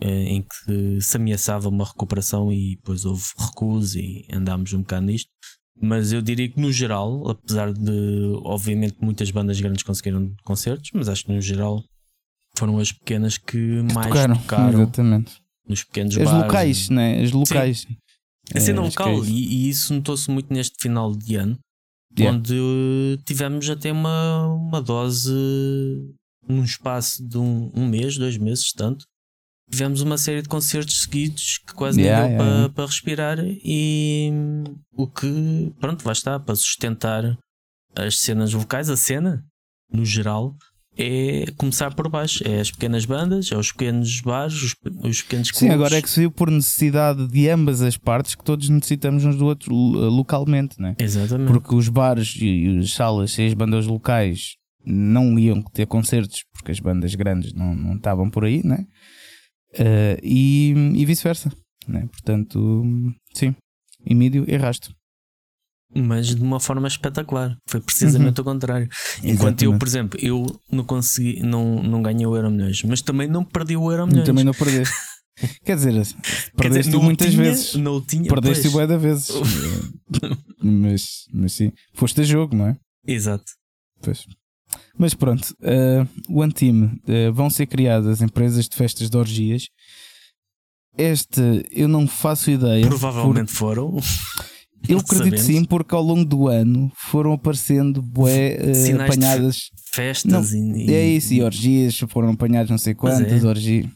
[0.00, 5.06] eh, em que se ameaçava uma recuperação e depois houve recuso e andámos um bocado
[5.06, 5.28] nisto.
[5.82, 11.08] Mas eu diria que no geral, apesar de obviamente muitas bandas grandes conseguiram concertos, mas
[11.08, 11.82] acho que no geral
[12.54, 15.32] foram as pequenas que, que mais tocaram, tocaram exatamente.
[15.68, 16.42] nos pequenos as bares.
[16.44, 17.20] locais, né?
[17.20, 17.80] As locais.
[17.80, 17.96] Sim.
[18.54, 21.58] A cena é, local, e, e, isso notou-se muito neste final de ano,
[22.18, 22.36] yeah.
[22.36, 25.32] onde tivemos até uma, uma dose
[26.46, 29.04] num espaço de um, um mês, dois meses, tanto.
[29.70, 34.32] Tivemos uma série de concertos seguidos que quase yeah, deu yeah, para, para respirar e
[34.92, 37.38] o que, pronto, lá está, para sustentar
[37.94, 39.44] as cenas vocais, a cena,
[39.92, 40.56] no geral,
[40.96, 42.42] é começar por baixo.
[42.46, 45.68] É as pequenas bandas, é os pequenos bares, os, os pequenos clubes.
[45.68, 49.24] Sim, agora é que se viu por necessidade de ambas as partes que todos necessitamos
[49.24, 50.94] uns do outro localmente, né?
[50.98, 51.52] Exatamente.
[51.52, 56.72] Porque os bares e as salas e as bandas locais não iam ter concertos porque
[56.72, 58.86] as bandas grandes não, não estavam por aí, né?
[59.74, 61.52] Uh, e, e vice-versa,
[61.86, 62.08] né?
[62.10, 62.82] Portanto,
[63.32, 63.54] sim,
[64.04, 64.90] Emílio erraste
[65.94, 67.56] mas de uma forma espetacular.
[67.66, 68.42] Foi precisamente uhum.
[68.42, 68.88] o contrário.
[69.18, 69.64] Enquanto Exatamente.
[69.64, 73.44] eu, por exemplo, eu não consegui, não, não ganhei o Euro Milhões, mas também não
[73.44, 74.26] perdi o Euro Milhões.
[74.26, 74.82] Também não perdi.
[75.64, 75.94] Quer dizer,
[76.56, 77.74] perdeste muitas tinha, vezes.
[77.74, 79.30] Não tinha, perdeste bué de vezes.
[80.62, 82.76] mas, mas sim, foste a jogo, não é?
[83.06, 83.44] Exato.
[84.02, 84.26] Pois.
[84.98, 89.66] Mas pronto, uh, One Team uh, vão ser criadas empresas de festas de orgias.
[90.96, 92.86] Este eu não faço ideia.
[92.86, 93.56] Provavelmente por...
[93.56, 93.96] foram.
[94.88, 95.40] Eu acredito Sabemos.
[95.42, 99.70] sim, porque ao longo do ano foram aparecendo bué, uh, apanhadas.
[99.92, 103.46] festas não, e, É isso, e orgias, foram apanhadas não sei quantas é.
[103.46, 103.86] orgias.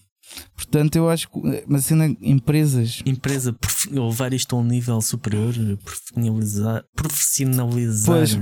[0.55, 1.65] Portanto, eu acho que.
[1.67, 3.03] Mas sendo empresas.
[3.07, 3.57] Empresa
[3.91, 6.85] levar isto a um nível superior, profissionalizar.
[6.95, 8.17] profissionalizar.
[8.17, 8.39] Pois.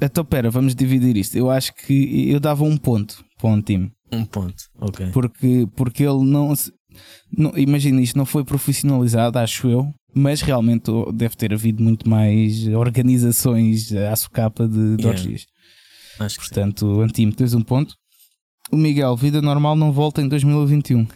[0.00, 1.36] Então, pera, vamos dividir isto.
[1.36, 3.90] Eu acho que eu dava um ponto para um time.
[4.12, 5.10] Um ponto, ok.
[5.10, 6.54] Porque, porque ele não.
[7.36, 12.66] não imagina, isto não foi profissionalizado, acho eu mas realmente deve ter havido muito mais
[12.68, 15.08] organizações à socapa de, de yeah.
[15.08, 15.46] orgias.
[16.18, 17.94] Acho Portanto, Antime, tens um ponto.
[18.70, 21.06] O Miguel, vida normal não volta em 2021.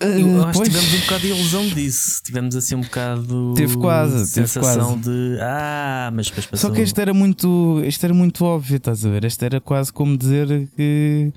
[0.00, 2.22] Eu acho que tivemos um bocado de ilusão disso.
[2.24, 3.54] Tivemos assim um bocado.
[3.54, 4.28] Teve quase.
[4.28, 5.10] Sensação teve quase.
[5.10, 5.38] de.
[5.40, 6.70] Ah, mas depois passou.
[6.70, 7.82] Só que este era muito.
[7.84, 9.24] Este era muito óbvio, estás a ver?
[9.24, 11.32] Este era quase como dizer que.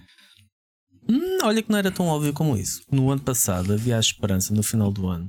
[1.10, 2.82] Hum, olha que não era tão óbvio como isso.
[2.92, 5.28] No ano passado havia a esperança, no final do ano,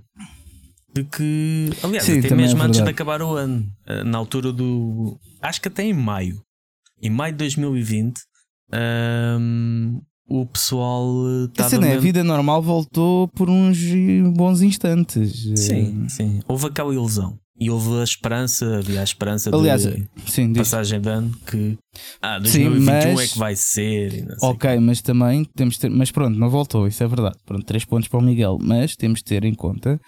[0.94, 1.70] de que.
[1.82, 5.18] Aliás, Sim, até mesmo é antes de acabar o ano, eh, na altura do.
[5.40, 6.40] Acho que até em maio.
[7.02, 8.20] Em maio de 2020.
[8.74, 11.06] Um, o pessoal
[11.46, 11.66] estava.
[11.66, 11.94] Assim, mesmo...
[11.94, 13.78] A vida normal voltou por uns
[14.34, 15.32] bons instantes.
[15.56, 16.40] Sim, sim.
[16.48, 17.38] Houve aquela ilusão.
[17.60, 21.78] E houve a esperança, havia a esperança Aliás, de sim, passagem de ano que
[22.20, 23.20] ah, 2021 sim, mas...
[23.20, 24.26] é que vai ser.
[24.40, 27.36] ok, mas também temos de ter, mas pronto, não voltou, isso é verdade.
[27.46, 30.00] Pronto, três pontos para o Miguel, mas temos de ter em conta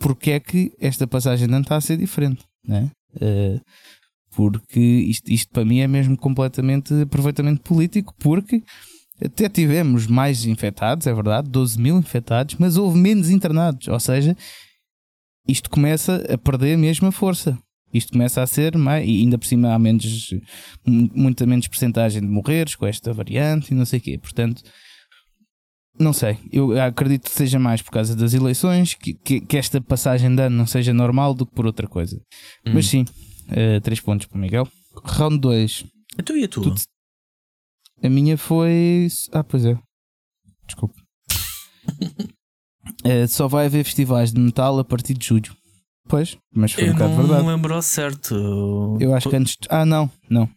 [0.00, 2.90] porque é que esta passagem ano está a ser diferente, né?
[3.14, 3.60] Uh,
[4.34, 8.62] porque isto, isto para mim é mesmo completamente aproveitamento político, porque
[9.22, 13.88] até tivemos mais infectados, é verdade, 12 mil infectados, mas houve menos internados.
[13.88, 14.34] Ou seja,
[15.46, 17.58] isto começa a perder mesmo a força.
[17.92, 20.32] Isto começa a ser mais, e ainda por cima há menos,
[20.86, 24.16] muita menos porcentagem de morreres com esta variante e não sei o quê.
[24.16, 24.62] Portanto,
[25.98, 26.38] não sei.
[26.52, 30.42] Eu acredito que seja mais por causa das eleições, que, que, que esta passagem de
[30.42, 32.16] ano não seja normal do que por outra coisa.
[32.66, 32.72] Hum.
[32.74, 34.68] Mas sim, uh, três pontos para o Miguel.
[35.04, 35.84] Round 2.
[36.18, 36.74] A tua e a tua?
[36.74, 36.74] Tu,
[38.02, 39.08] a minha foi.
[39.32, 39.78] Ah, pois é.
[40.66, 40.94] Desculpa.
[43.04, 45.54] é, só vai haver festivais de metal a partir de julho.
[46.08, 47.42] Pois, mas foi eu um bocado verdade.
[47.44, 48.98] Não lembro certo.
[48.98, 49.56] Eu acho que antes.
[49.68, 50.48] Ah, não, não.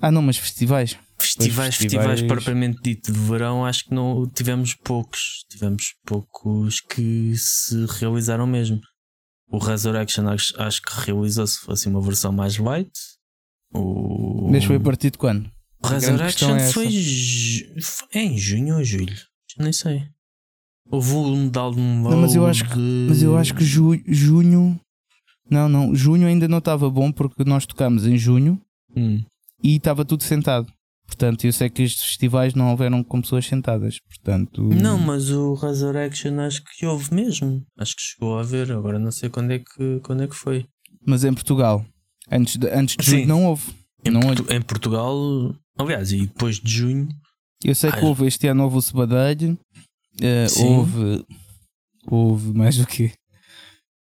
[0.00, 0.96] Ah, não, mas festivais.
[1.22, 5.44] Festivais, festivais, festivais propriamente dito de verão, acho que não tivemos poucos.
[5.48, 8.80] Tivemos poucos que se realizaram mesmo.
[9.48, 12.90] O Resurrection acho, acho que realizou-se assim uma versão mais light.
[13.72, 14.48] O...
[14.50, 15.50] Mas foi a partir de quando?
[15.82, 16.88] O Resurrection é foi
[18.14, 19.16] é em junho ou julho?
[19.58, 20.08] Nem sei.
[20.90, 22.14] Houve um download.
[22.14, 24.78] Não, mas eu acho que, mas eu acho que ju, junho.
[25.50, 25.94] Não, não.
[25.94, 28.60] Junho ainda não estava bom porque nós tocámos em junho
[28.96, 29.22] hum.
[29.62, 30.72] e estava tudo sentado.
[31.06, 33.98] Portanto, eu sei que estes festivais não houveram com pessoas sentadas.
[34.08, 37.62] Portanto, não, mas o Resurrection acho que houve mesmo.
[37.78, 38.72] Acho que chegou a haver.
[38.72, 40.64] Agora não sei quando é que, quando é que foi.
[41.06, 41.84] Mas em Portugal,
[42.30, 43.72] antes de, antes de junho, não houve.
[44.04, 45.16] Em, não Portu em Portugal
[45.78, 47.08] Aliás, e depois de junho.
[47.64, 49.58] Eu sei que houve este ano houve o Sebadelho,
[50.20, 51.24] uh, houve.
[52.04, 53.12] Houve mais do que?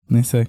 [0.08, 0.48] Nem sei.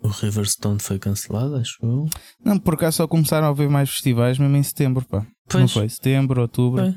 [0.00, 2.08] O Riverstone foi cancelado, acho eu.
[2.44, 5.26] Não, por acaso só começaram a haver mais festivais mesmo em setembro, pá.
[5.48, 5.60] Pois.
[5.60, 5.88] Não foi?
[5.88, 6.82] Setembro, outubro.
[6.82, 6.94] Foi.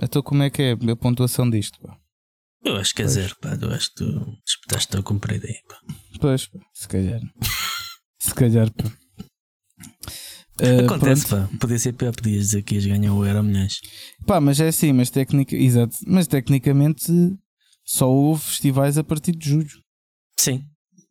[0.00, 1.96] Então como é que é a pontuação disto, pá?
[2.64, 3.14] Eu acho que é pois.
[3.14, 3.58] zero, pá.
[3.60, 5.80] Eu acho que tu espetaste a cumprir aí, pá.
[6.20, 6.60] Pois, pá.
[6.74, 7.20] se calhar.
[8.20, 8.84] se calhar, pá.
[10.60, 11.50] Uh, Acontece, pronto.
[11.50, 11.58] pá.
[11.58, 13.80] Podia ser pior, podias dizer que ias ganhar o Euro milhões.
[14.26, 17.10] Pá, mas é assim, mas, tecnica, exato, mas tecnicamente
[17.84, 19.82] só houve festivais a partir de julho.
[20.38, 20.64] Sim.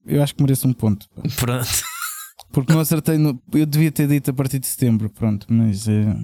[0.06, 1.08] Eu acho que mereço um ponto.
[1.10, 1.22] Pá.
[1.38, 1.70] Pronto.
[2.52, 3.42] Porque não acertei no.
[3.54, 6.16] Eu devia ter dito a partir de setembro, pronto, mas é.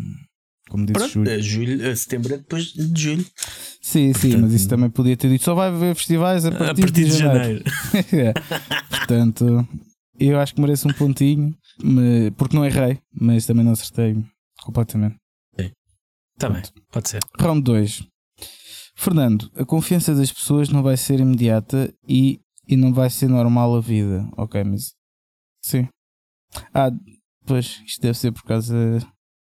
[0.69, 1.29] Como disse Pronto, julho.
[1.29, 3.25] É julho, setembro é depois de julho.
[3.81, 5.45] Sim, Portanto, sim, mas isso também podia ter dito.
[5.45, 7.63] Só vai haver festivais a partir, a partir de, de, janeiro.
[7.93, 8.03] janeiro.
[8.13, 8.33] é.
[8.89, 9.67] Portanto,
[10.19, 11.55] eu acho que mereço um pontinho
[12.35, 14.17] porque não errei, mas também não acertei
[14.63, 15.15] completamente.
[15.57, 15.71] Sim.
[16.37, 16.61] Tá bem,
[16.91, 17.21] pode ser.
[17.39, 18.03] Round 2.
[18.95, 23.75] Fernando, a confiança das pessoas não vai ser imediata e, e não vai ser normal
[23.75, 24.27] a vida.
[24.37, 24.93] Ok, mas.
[25.61, 25.87] Sim.
[26.73, 26.91] Ah,
[27.45, 28.99] pois, isto deve ser por causa.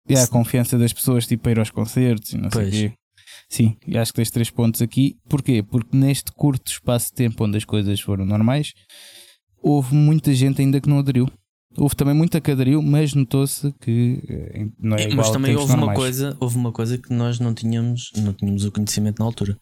[0.08, 2.70] E a confiança das pessoas, tipo, a ir aos concertos e não pois.
[2.70, 2.96] sei o quê.
[3.48, 5.16] Sim, e acho que tens três pontos aqui.
[5.28, 5.62] Porquê?
[5.62, 8.72] Porque neste curto espaço de tempo onde as coisas foram normais,
[9.62, 11.28] houve muita gente ainda que não aderiu.
[11.76, 15.88] Houve também muita cadril, mas notou-se que eh, não é igual Mas também houve normais.
[15.88, 19.58] uma coisa, houve uma coisa que nós não tínhamos, não tínhamos o conhecimento na altura,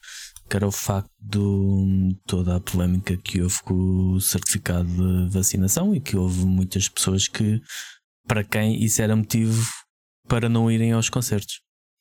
[0.48, 3.74] que era o facto de toda a polémica que houve com
[4.12, 7.61] o certificado de vacinação e que houve muitas pessoas que
[8.26, 9.66] para quem isso era motivo
[10.28, 11.61] para não irem aos concertos.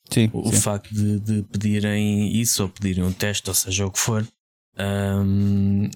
[0.10, 0.60] Sim, o, sim.
[0.60, 4.28] facto de, de pedirem isso ou pedirem um teste, ou seja o que for,
[4.78, 5.90] um,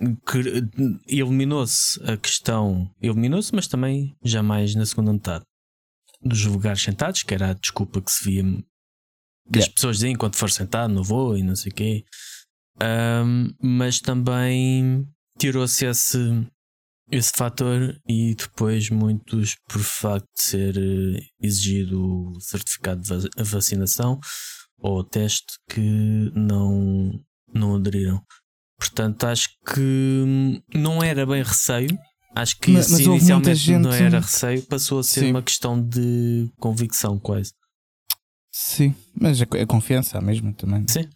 [1.07, 5.43] eliminou-se a questão, eliminou-se, mas também jamais na segunda metade
[6.21, 9.67] dos lugares sentados, que era a desculpa que se via que yeah.
[9.67, 12.03] as pessoas diziam enquanto for sentado, não vou e não sei o quê.
[12.81, 16.47] Um, mas também tirou-se esse,
[17.11, 24.19] esse fator e depois muitos, por facto de ser eh, exigido o certificado de vacinação
[24.79, 27.11] ou teste, que não,
[27.53, 28.21] não aderiram.
[28.77, 31.97] Portanto, acho que não era bem receio.
[32.35, 33.81] Acho que mas, mas inicialmente gente...
[33.81, 35.31] não era receio, passou a ser Sim.
[35.31, 37.51] uma questão de convicção, quase.
[38.51, 40.85] Sim, mas a, a confiança mesmo também.
[40.87, 41.09] Sim.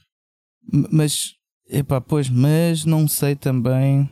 [0.92, 1.36] Mas
[1.72, 4.10] Epá, pois, mas não sei também.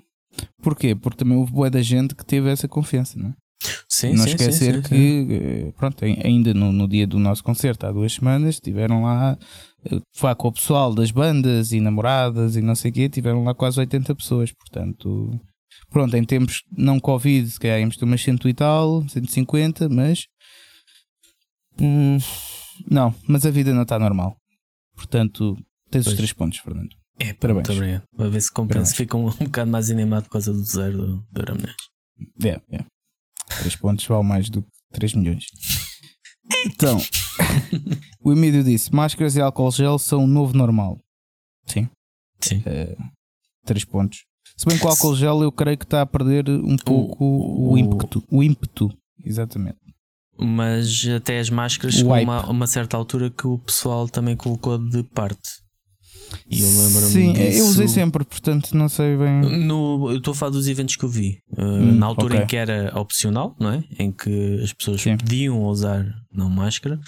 [0.62, 0.96] Porquê?
[0.96, 3.34] Porque também houve boa da gente que teve essa confiança, não é?
[3.90, 4.88] Sim, não sim, esquecer sim, sim,
[5.28, 9.38] que, eh, pronto, ainda no, no, dia do nosso concerto, há duas semanas, estiveram lá,
[10.14, 13.54] foi com o pessoal das bandas e namoradas e não sei o quê, tiveram lá
[13.54, 15.38] quase 80 pessoas, portanto,
[15.90, 20.28] pronto, em tempos não Covid, se calhar íamos ter umas 100 e tal, 150, mas
[21.82, 22.18] hum,
[22.90, 24.38] não, mas a vida não está normal,
[24.96, 25.58] portanto,
[25.92, 26.08] tens pois.
[26.08, 26.99] os três pontos, Fernando.
[27.20, 27.68] É, parabéns.
[27.68, 28.04] Muito obrigado.
[28.16, 28.96] Para ver se compensa.
[28.96, 32.48] Fica um, um bocado mais animado por causa do zero do, do.
[32.48, 32.86] É, é.
[33.58, 35.46] 3 pontos vale mais do que 3 milhões.
[36.66, 36.98] Então,
[38.24, 40.98] o Emílio disse: máscaras e álcool gel são o novo normal.
[41.66, 41.90] Sim.
[42.40, 42.60] Sim.
[42.60, 43.12] Uh,
[43.66, 44.24] 3 pontos.
[44.58, 47.70] Se bem que o álcool gel eu creio que está a perder um pouco o,
[47.70, 48.24] o, o ímpeto.
[48.30, 48.90] O ímpeto,
[49.24, 49.78] exatamente.
[50.38, 55.59] Mas até as máscaras uma, uma certa altura que o pessoal também colocou de parte.
[56.50, 57.60] E eu lembro-me Sim, disso.
[57.60, 59.42] eu usei sempre, portanto não sei bem.
[59.66, 61.40] No, eu estou a falar dos eventos que eu vi.
[61.58, 62.44] Uh, hum, na altura okay.
[62.44, 63.84] em que era opcional, não é?
[63.98, 65.18] Em que as pessoas Sim.
[65.18, 67.00] podiam usar não máscara,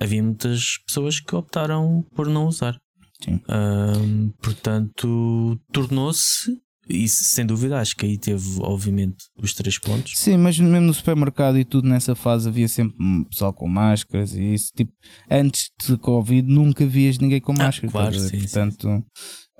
[0.00, 2.76] havia muitas pessoas que optaram por não usar.
[3.24, 3.40] Sim.
[3.48, 6.50] Uh, portanto, tornou-se
[6.88, 10.12] e sem dúvida, acho que aí teve, obviamente, os três pontos.
[10.16, 12.96] Sim, mas mesmo no supermercado e tudo nessa fase havia sempre
[13.28, 14.72] pessoal com máscaras e isso.
[14.72, 14.92] Tipo,
[15.28, 17.88] antes de Covid nunca vias ninguém com máscara.
[17.88, 19.04] Ah, claro, sim, Portanto, sim.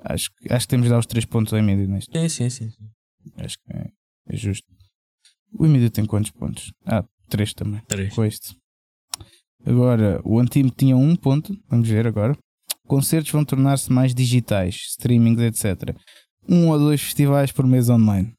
[0.05, 2.11] Acho, acho que temos de dar os três pontos ao Emílio neste.
[2.29, 2.49] Sim, sim.
[2.49, 2.69] sim.
[3.35, 3.87] Acho que é,
[4.29, 4.65] é, justo.
[5.59, 6.71] O Emílio tem quantos pontos?
[6.85, 7.81] Ah, três também.
[7.87, 8.13] Três.
[8.13, 8.55] Com este.
[9.65, 11.53] Agora, o Antimo tinha um ponto.
[11.67, 12.37] Vamos ver agora.
[12.87, 15.93] Concertos vão tornar-se mais digitais, streamings, etc
[16.49, 18.33] um ou dois festivais por mês online?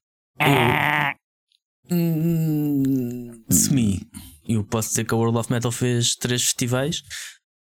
[1.90, 4.00] Hum, semi.
[4.46, 7.02] Eu posso dizer que a World of Metal fez três festivais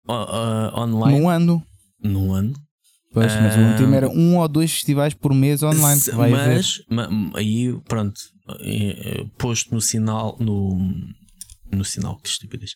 [0.08, 1.20] uh, uh, online.
[1.20, 1.64] Num ano.
[2.02, 2.54] Num ano.
[3.14, 6.00] Pois, mas uh, o último era um ou dois festivais por mês online.
[6.00, 8.20] Se, mas, mas, aí, pronto,
[9.38, 10.76] posto no sinal, no,
[11.72, 12.72] no sinal, que estupidez,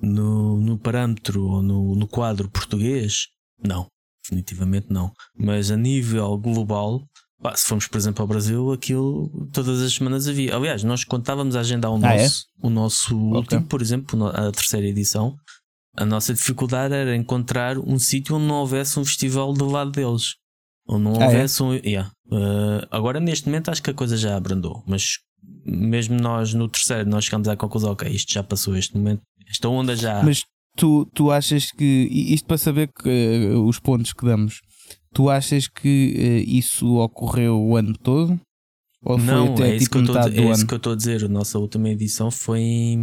[0.00, 3.28] no, no parâmetro ou no, no quadro português,
[3.64, 3.86] não
[4.32, 5.12] definitivamente não.
[5.36, 7.02] Mas a nível global,
[7.42, 10.56] pá, se formos, por exemplo, ao Brasil, aquilo todas as semanas havia.
[10.56, 12.22] Aliás, nós contávamos a agendar o ah, é?
[12.22, 12.66] nosso, é?
[12.66, 13.38] o nosso okay.
[13.38, 15.36] último, por exemplo, a terceira edição.
[15.94, 20.36] A nossa dificuldade era encontrar um sítio onde não houvesse um festival do lado deles.
[20.88, 21.68] Onde não houvesse ah, é?
[21.68, 21.74] um.
[21.74, 22.10] Yeah.
[22.26, 24.82] Uh, agora, neste momento, acho que a coisa já abrandou.
[24.86, 25.18] Mas
[25.64, 29.20] mesmo nós no terceiro, nós chegamos à conclusão: ok, isto já passou este momento.
[29.46, 30.22] Esta onda já.
[30.22, 30.44] Mas
[30.76, 33.08] tu, tu achas que, isto para saber que,
[33.54, 34.60] uh, os pontos que damos,
[35.12, 38.40] tu achas que uh, isso ocorreu o ano todo?
[39.04, 41.24] Ou não, até é, tipo isso, que é isso que eu estou a dizer.
[41.24, 42.98] A nossa última edição foi em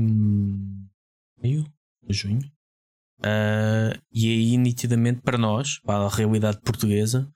[1.42, 1.66] meio,
[2.08, 2.40] junho.
[3.20, 7.30] Uh, e aí, nitidamente, para nós, para a realidade portuguesa,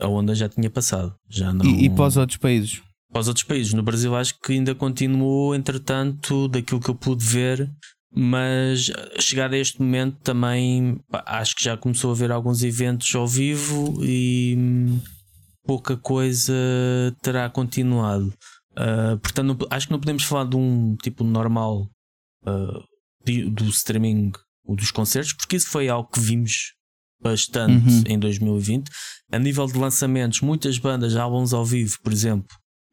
[0.00, 1.14] a onda já tinha passado.
[1.28, 1.64] Já não...
[1.64, 2.82] e, e para os outros países?
[3.12, 3.72] Para os outros países.
[3.72, 7.70] No Brasil, acho que ainda continuou, entretanto, daquilo que eu pude ver,
[8.12, 13.14] mas chegado a este momento também pá, acho que já começou a haver alguns eventos
[13.14, 15.00] ao vivo e hum,
[15.64, 16.52] pouca coisa
[17.22, 18.32] terá continuado.
[18.72, 21.88] Uh, portanto, acho que não podemos falar de um tipo normal
[22.46, 24.32] uh, do streaming
[24.64, 26.72] ou dos concertos, porque isso foi algo que vimos
[27.22, 28.04] bastante uhum.
[28.06, 28.90] em 2020.
[29.32, 32.48] A nível de lançamentos, muitas bandas, álbuns ao vivo, por exemplo,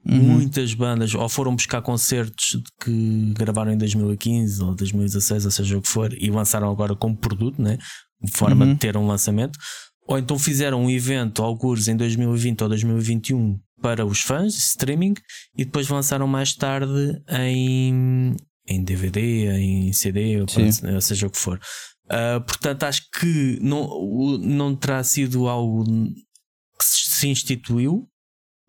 [0.10, 0.20] Uhum.
[0.20, 5.82] Muitas bandas ou foram buscar concertos que gravaram em 2015 ou 2016, ou seja o
[5.82, 7.78] que for, e lançaram agora como produto, né?
[8.22, 8.74] de forma uhum.
[8.74, 9.58] de ter um lançamento,
[10.08, 15.14] ou então fizeram um evento, alguns em 2020 ou 2021 para os fãs, streaming,
[15.56, 18.36] e depois lançaram mais tarde em,
[18.68, 21.60] em DVD, em CD, ou seja o que for.
[22.06, 28.08] Uh, portanto, acho que não, não terá sido algo que se instituiu,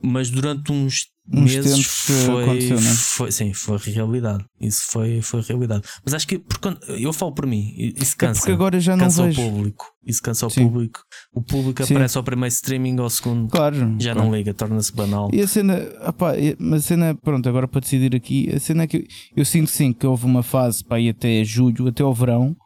[0.02, 2.94] mas durante uns uns meses tempos foi, aconteceu, não é?
[2.94, 4.44] foi, sim, foi realidade.
[4.60, 5.82] Isso foi, foi realidade.
[6.04, 8.38] Mas acho que porque, eu falo por mim, isso cansa.
[8.38, 9.42] É porque agora já não cansa vejo.
[9.42, 9.86] o público.
[10.06, 11.00] Isso cansa o público.
[11.34, 11.94] O público sim.
[11.94, 13.50] aparece ao primeiro streaming ao segundo.
[13.50, 13.96] Claro.
[13.98, 14.28] Já claro.
[14.28, 15.30] não liga, torna-se banal.
[15.32, 18.86] E a cena, opa, mas a cena, pronto, agora para decidir aqui, a cena é
[18.86, 19.04] que eu,
[19.36, 22.56] eu sinto sim que houve uma fase para ir até julho, até ao verão,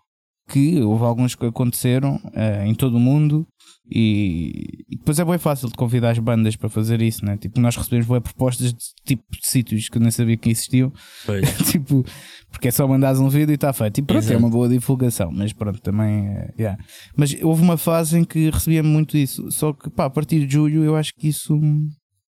[0.48, 3.46] que houve alguns que aconteceram uh, em todo o mundo
[3.90, 7.36] e, e, depois é bem fácil de convidar as bandas para fazer isso, né?
[7.36, 10.92] Tipo, nós recebemos boas propostas de tipo de sítios que eu nem sabia que existiam.
[11.70, 12.04] tipo,
[12.50, 13.98] porque é só mandares um vídeo e está feito.
[13.98, 14.34] E pronto, é Exato.
[14.34, 16.28] é uma boa divulgação, mas pronto, também.
[16.28, 16.84] É, yeah.
[17.16, 19.50] Mas houve uma fase em que recebia muito isso.
[19.50, 21.58] Só que pá, a partir de julho eu acho que isso.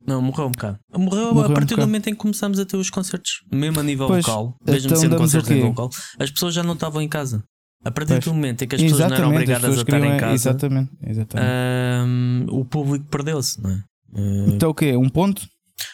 [0.06, 0.78] Não, morreu um bocado.
[0.92, 3.80] Morreu, morreu a partir um do momento em que começamos a ter os concertos, mesmo
[3.80, 5.88] a nível pois, local, mesmo então sendo concertos a nível local,
[6.18, 7.42] as pessoas já não estavam em casa.
[7.84, 8.24] A partir pois.
[8.24, 10.90] do momento em que as pessoas exatamente, não eram obrigadas a estar em casa, exatamente,
[11.06, 11.50] exatamente.
[11.50, 13.84] Um, o público perdeu-se, não é?
[14.14, 14.96] Uh, então o quê?
[14.96, 15.42] Um ponto?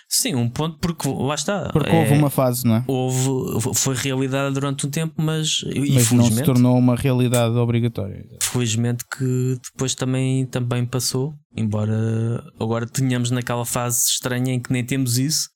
[0.08, 1.70] Sim, um ponto porque lá está.
[1.72, 2.84] Porque é, houve uma fase, não é?
[2.86, 8.26] Houve, foi realidade durante um tempo, mas, mas não se tornou uma realidade obrigatória.
[8.42, 14.84] Felizmente que depois também, também passou, embora agora tenhamos naquela fase estranha em que nem
[14.84, 15.48] temos isso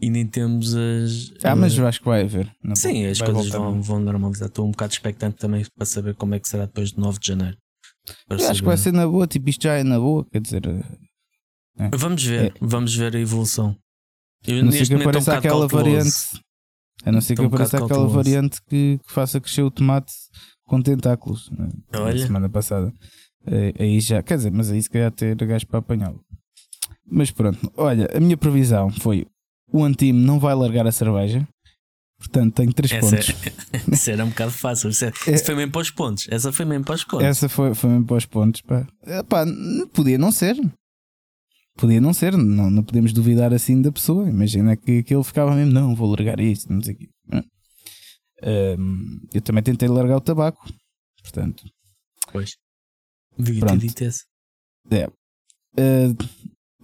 [0.00, 1.32] e nem temos as.
[1.42, 2.50] Ah, mas eu acho que vai haver.
[2.74, 4.48] Sim, as coisas vão, vão normalizar.
[4.48, 7.26] Estou um bocado expectante também para saber como é que será depois de 9 de
[7.26, 7.56] janeiro.
[8.28, 10.62] Eu acho que vai ser na boa, tipo, isto já é na boa, quer dizer.
[11.78, 11.90] É.
[11.96, 12.52] Vamos ver, é.
[12.60, 13.76] vamos ver a evolução.
[14.46, 16.44] Eu, a não ser que apareça um aquela variante.
[17.04, 20.12] A não ser que apareça um aquela variante que, que, faça crescer o tomate
[20.64, 21.50] com tentáculos.
[21.50, 21.68] Né?
[21.92, 22.92] Na semana passada.
[23.46, 26.20] É, aí já, quer dizer, mas aí se calhar ter gajo para apanhá-lo.
[27.06, 29.26] Mas pronto, olha, a minha previsão foi
[29.74, 31.46] o Antime não vai largar a cerveja.
[32.16, 33.26] Portanto, tenho 3 pontos.
[33.74, 34.88] É, isso era um bocado fácil.
[34.88, 36.28] Isso, é, é, isso foi mesmo para os pontos.
[36.30, 37.26] Essa foi mesmo para os pontos.
[37.26, 38.60] Essa foi, foi mesmo para os pontos.
[38.60, 38.86] Pá.
[39.28, 39.44] Pá,
[39.92, 40.56] podia não ser.
[41.76, 42.36] Podia não ser.
[42.36, 44.28] Não, não podemos duvidar assim da pessoa.
[44.28, 46.72] Imagina que, que ele ficava mesmo, não, vou largar isto.
[46.72, 47.08] Não sei o quê.
[48.78, 50.72] Um, eu também tentei largar o tabaco.
[51.20, 51.64] Portanto.
[52.30, 52.52] Pois.
[53.36, 54.24] Devia ter dito esse.
[54.92, 55.08] É.
[55.76, 56.14] Uh,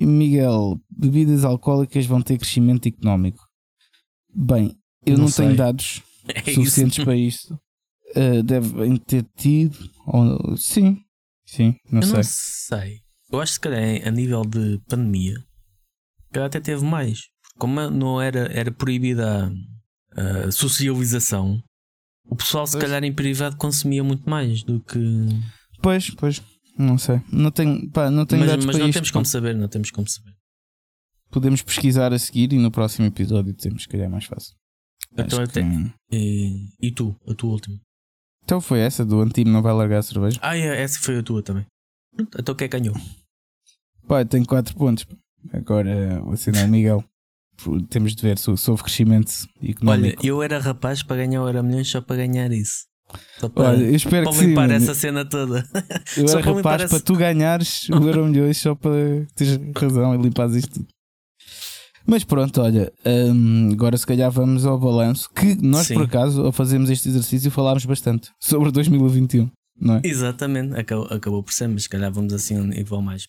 [0.07, 3.45] Miguel, bebidas alcoólicas vão ter crescimento económico.
[4.35, 4.75] Bem,
[5.05, 7.05] eu não, não tenho dados é suficientes isso.
[7.05, 7.55] para isto.
[8.17, 9.79] Uh, devem ter tido.
[10.07, 10.57] Ou...
[10.57, 11.03] Sim,
[11.47, 12.17] sim, não eu sei.
[12.17, 13.01] Não sei.
[13.31, 15.37] Eu acho que se calhar a nível de pandemia,
[16.33, 17.21] calhar até teve mais.
[17.59, 19.53] Como não era, era proibida
[20.17, 21.63] a, a socialização,
[22.25, 22.85] o pessoal se pois.
[22.85, 24.99] calhar em privado consumia muito mais do que.
[25.83, 26.43] Pois, pois.
[26.79, 27.21] Não sei.
[27.31, 29.69] Não tenho, pá, não tenho mas, dados mas para não isto, temos como saber, não
[29.69, 30.35] temos como saber.
[31.31, 34.55] Podemos pesquisar a seguir e no próximo episódio temos, que é mais fácil.
[35.13, 35.63] Então até.
[35.63, 35.93] Que...
[36.11, 37.81] E, e tu, a tua última?
[38.45, 40.39] Então foi essa do Antimo não vai largar a cerveja?
[40.43, 41.67] Ah, é, essa foi a tua também.
[42.39, 42.95] Então quem é ganhou?
[44.07, 45.07] Pá, tenho 4 pontos.
[45.53, 47.05] Agora o assinar o Miguel.
[47.91, 49.31] Temos de ver se houve crescimento
[49.63, 50.21] económico.
[50.21, 52.87] Olha, eu era rapaz para ganhar o Euro Milhões só para ganhar isso.
[53.55, 55.67] Para, Olha, eu espero para que limpar sim, essa cena toda.
[56.17, 60.19] Eu era para rapaz para tu ganhares o Euro Milhões só para teres razão e
[60.19, 60.89] limpares isto tudo.
[62.07, 65.29] Mas pronto, olha, hum, agora se calhar vamos ao balanço.
[65.31, 65.95] Que nós, Sim.
[65.95, 69.51] por acaso, ao fazermos este exercício, falámos bastante sobre 2021,
[69.81, 70.01] não é?
[70.05, 73.29] Exatamente, acabou, acabou por ser, mas se calhar vamos assim um nível mais.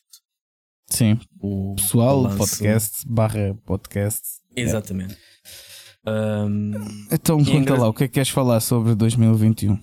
[0.89, 2.37] Sim, o pessoal, balanço...
[2.37, 4.21] podcast, barra podcast.
[4.55, 5.13] Exatamente.
[5.13, 5.30] É.
[6.05, 6.71] Um,
[7.11, 7.77] então conta engra...
[7.77, 9.79] lá, o que é que queres falar sobre 2021?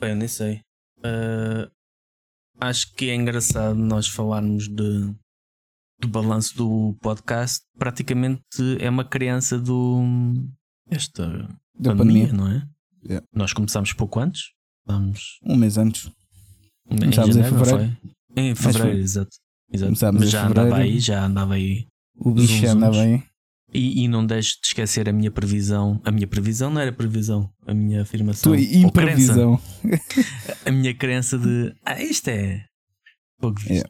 [0.00, 0.60] Eu nem sei.
[0.98, 1.70] Uh,
[2.60, 5.14] acho que é engraçado nós falarmos de,
[6.00, 7.64] do balanço do podcast.
[7.78, 8.42] Praticamente
[8.80, 10.02] é uma criança do
[10.90, 11.26] esta
[11.78, 12.32] da pandemia, pandemia.
[12.32, 12.68] não é?
[13.04, 13.26] Yeah.
[13.32, 14.52] Nós começámos pouco antes.
[14.86, 15.38] Vamos...
[15.42, 16.10] Um mês antes.
[16.88, 17.96] Começámos em, janeiro, em fevereiro.
[18.36, 19.36] Em fevereiro, exato.
[19.72, 20.18] exato.
[20.18, 21.86] Mas já andava aí, já andava aí.
[22.18, 23.22] O bicho já andava aí.
[23.76, 26.00] E, e, não deixes de esquecer a minha previsão.
[26.02, 28.50] A minha previsão não era previsão, a minha afirmação.
[28.52, 29.60] Tua imprevisão.
[30.64, 31.74] a minha crença de.
[31.84, 32.64] Ah, isto é.
[33.38, 33.86] Fogo yeah.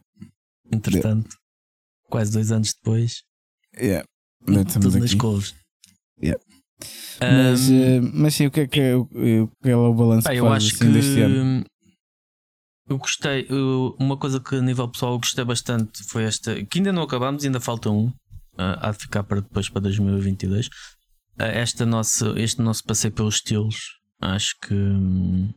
[0.72, 2.08] Entretanto, yeah.
[2.10, 3.22] quase dois anos depois.
[3.78, 4.04] Yeah.
[4.72, 5.54] Tudo nas cores.
[6.20, 6.42] Yeah.
[7.22, 10.28] Um, mas, uh, mas sim, o que é que é, o, que é o balanço
[10.28, 11.64] que faz assim, deste ano?
[12.88, 16.78] Eu gostei, eu, uma coisa que a nível pessoal eu gostei bastante foi esta, que
[16.78, 18.12] ainda não acabamos, ainda falta um,
[18.58, 20.66] uh, há de ficar para depois para 2022.
[20.66, 20.70] Uh,
[21.42, 23.76] esta nossa, este nosso passeio pelos estilos,
[24.20, 25.52] acho que hum,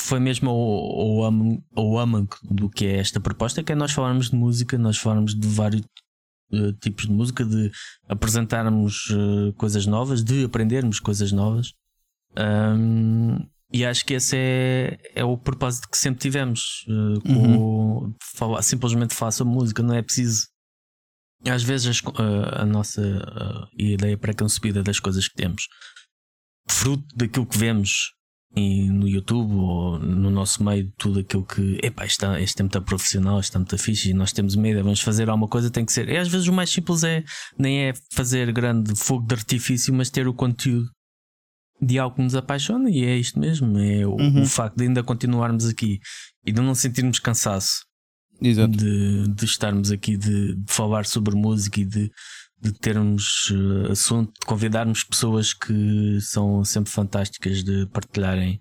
[0.00, 1.24] foi mesmo o,
[1.76, 5.34] o, âmago do que é esta proposta, que é nós falarmos de música, nós falarmos
[5.34, 5.82] de vários
[6.52, 7.70] uh, tipos de música, de
[8.08, 11.72] apresentarmos uh, coisas novas, de aprendermos coisas novas.
[12.38, 13.36] Um,
[13.72, 16.84] e acho que esse é, é o propósito que sempre tivemos.
[16.88, 18.14] Uh, uhum.
[18.34, 20.48] falar, simplesmente falar sobre música, não é preciso
[21.46, 25.68] às vezes a, a nossa a ideia pré-concebida das coisas que temos,
[26.68, 28.12] fruto daquilo que vemos
[28.56, 32.82] no YouTube ou no nosso meio, tudo aquilo que epá, isto, está, isto é muito
[32.82, 35.92] profissional, isto é muito fixe e nós temos medo, vamos fazer alguma coisa, tem que
[35.92, 36.08] ser.
[36.08, 37.22] E às vezes o mais simples é
[37.56, 40.90] nem é fazer grande fogo de artifício, mas ter o conteúdo
[41.80, 44.42] de algo que nos apaixona e é isto mesmo, é o, uhum.
[44.42, 45.98] o facto de ainda continuarmos aqui
[46.44, 47.84] e de não sentirmos cansaço.
[48.40, 52.10] De, de estarmos aqui, de, de, falar sobre música e de,
[52.60, 58.58] de termos uh, assunto, de convidarmos pessoas que são sempre fantásticas de partilharem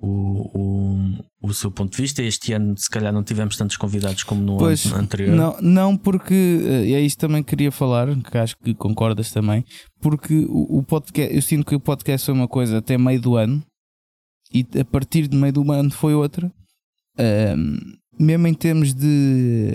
[0.00, 2.22] o, o, o seu ponto de vista.
[2.22, 5.36] Este ano, se calhar, não tivemos tantos convidados como no pois, ano anterior.
[5.36, 9.64] Não, não porque, eh, e é isso também queria falar, que acho que concordas também,
[10.00, 13.36] porque o, o podcast, eu sinto que o podcast foi uma coisa até meio do
[13.36, 13.62] ano
[14.52, 16.50] e a partir do meio do ano foi outra.
[17.18, 19.70] Uh, mesmo em termos de,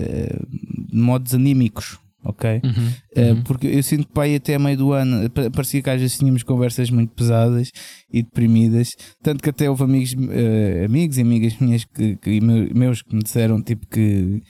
[0.88, 2.60] de modos anímicos, ok?
[2.64, 3.32] Uhum, uhum.
[3.32, 6.42] Uh, porque eu sinto que pai até meio do ano parecia que às vezes tínhamos
[6.42, 7.70] conversas muito pesadas
[8.12, 13.02] e deprimidas, tanto que até houve amigos, uh, amigos e amigas minhas que, que, meus
[13.02, 14.42] que me disseram tipo que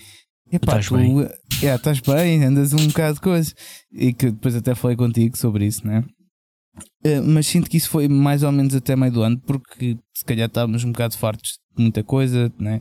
[0.50, 1.28] Epá, estás tu, bem?
[1.62, 3.52] É, estás bem, andas um bocado de coisa.
[3.92, 6.04] E que depois até falei contigo sobre isso, né?
[7.04, 10.24] Uh, mas sinto que isso foi mais ou menos até meio do ano, porque se
[10.24, 12.80] calhar estávamos um bocado fartos de muita coisa, né?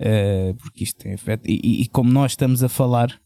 [0.00, 1.42] Uh, porque isto tem efeito.
[1.46, 3.20] E, e, como nós estamos a falar,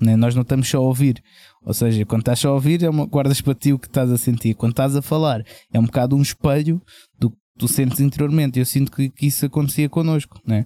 [0.00, 0.14] né?
[0.14, 1.20] nós não estamos só a ouvir.
[1.64, 4.10] Ou seja, quando estás só a ouvir, é uma, guardas para ti o que estás
[4.10, 4.54] a sentir.
[4.54, 6.80] Quando estás a falar, é um bocado um espelho
[7.18, 8.58] do tu sentes interiormente.
[8.58, 10.40] Eu sinto que, que isso acontecia connosco.
[10.46, 10.64] Né?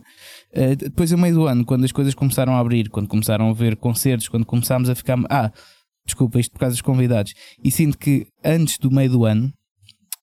[0.53, 3.53] Uh, depois, a meio do ano, quando as coisas começaram a abrir, quando começaram a
[3.53, 5.19] ver concertos, quando começámos a ficar.
[5.31, 5.51] Ah,
[6.05, 7.33] desculpa, isto por causa dos convidados.
[7.65, 9.53] E sinto que antes do meio do ano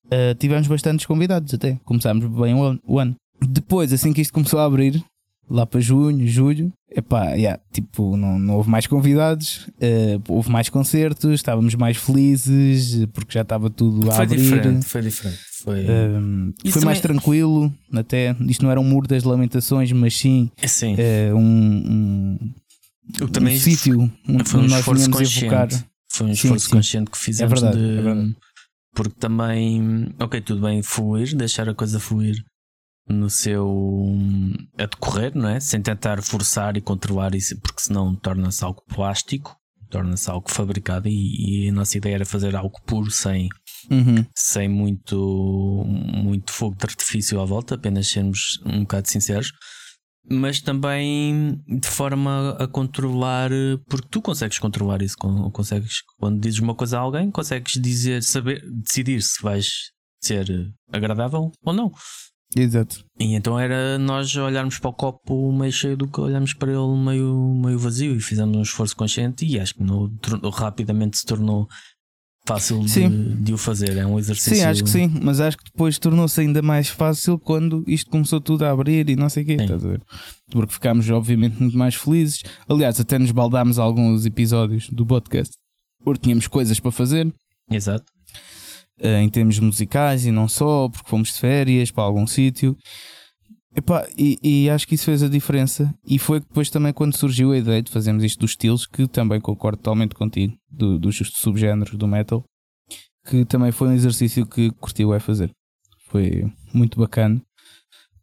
[0.06, 1.80] uh, tivemos bastantes convidados até.
[1.84, 3.16] Começámos bem o ano.
[3.42, 5.04] Depois, assim que isto começou a abrir,
[5.50, 10.70] lá para junho, julho, epá, yeah, tipo, não, não houve mais convidados, uh, houve mais
[10.70, 14.42] concertos, estávamos mais felizes porque já estava tudo a foi abrir.
[14.42, 15.40] Diferente, foi diferente.
[15.64, 18.36] Foi, uh, foi mais tranquilo, até.
[18.48, 20.96] Isto não era um muro das lamentações, mas sim, sim.
[20.96, 22.38] Uh, um,
[23.22, 25.70] um, também um sítio onde foi um nós esforço evocar.
[26.10, 28.36] Foi um esforço sim, consciente que fizemos é verdade, de, é verdade.
[28.94, 32.44] porque também, ok, tudo bem, fluir, deixar a coisa fluir
[33.08, 33.68] no seu
[34.78, 35.60] a decorrer, não é?
[35.60, 39.56] Sem tentar forçar e controlar isso, porque senão torna-se algo plástico,
[39.90, 43.50] torna-se algo fabricado e, e, a nossa ideia era fazer algo puro sem
[43.92, 44.26] uhum.
[44.36, 49.52] sem muito muito fogo de artifício à volta, apenas sermos um bocado sinceros.
[50.30, 53.52] Mas também de forma a controlar,
[53.90, 58.64] porque tu consegues controlar isso, consegues, quando dizes uma coisa a alguém, consegues dizer, saber,
[58.72, 59.68] decidir se vais
[60.22, 61.92] ser agradável ou não.
[62.56, 63.04] Exato.
[63.20, 66.98] E então era nós olharmos para o copo meio cheio do que olharmos para ele
[66.98, 70.12] meio, meio vazio e fizemos um esforço consciente e acho que no,
[70.52, 71.68] rapidamente se tornou
[72.46, 73.98] fácil de, de, o fazer.
[73.98, 74.56] É um exercício.
[74.56, 78.42] Sim, acho que sim, mas acho que depois tornou-se ainda mais fácil quando isto começou
[78.42, 79.54] tudo a abrir e não sei o quê.
[79.54, 80.02] Estás a ver?
[80.52, 82.44] Porque ficámos, obviamente, muito mais felizes.
[82.68, 85.54] Aliás, até nos baldámos alguns episódios do podcast
[86.04, 87.34] porque tínhamos coisas para fazer.
[87.72, 88.06] Exato.
[89.00, 92.78] Eh, em termos musicais e não só, porque fomos de férias para algum sítio.
[94.16, 95.92] E, e, acho que isso fez a diferença.
[96.08, 99.42] E foi depois também quando surgiu a ideia de fazermos isto dos estilos, que também
[99.42, 102.44] concordo totalmente contigo, do, dos subgéneros do metal,
[103.26, 105.50] que também foi um exercício que curtiu é fazer.
[106.08, 107.42] Foi muito bacana.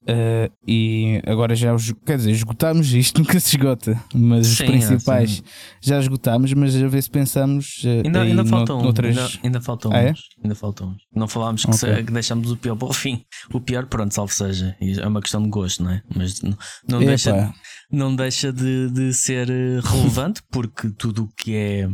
[0.02, 4.70] Uh, e agora já os, quer dizer, esgotámos isto, nunca se esgota, mas sim, os
[4.70, 5.42] principais sim.
[5.80, 9.16] já esgotámos, mas a ver se pensamos uh, ainda, ainda, faltam, noutras...
[9.16, 10.12] ainda, ainda faltam ah, é?
[10.12, 11.02] uns, ainda faltam uns.
[11.14, 11.96] Não falámos que, okay.
[11.96, 13.22] se, que, deixamos o pior para o fim.
[13.52, 16.02] O pior, pronto, salvo seja, é uma questão de gosto, não é?
[16.16, 16.56] Mas não,
[16.88, 17.54] não deixa,
[17.92, 21.88] não deixa de, de ser eh, relevante porque tudo o que é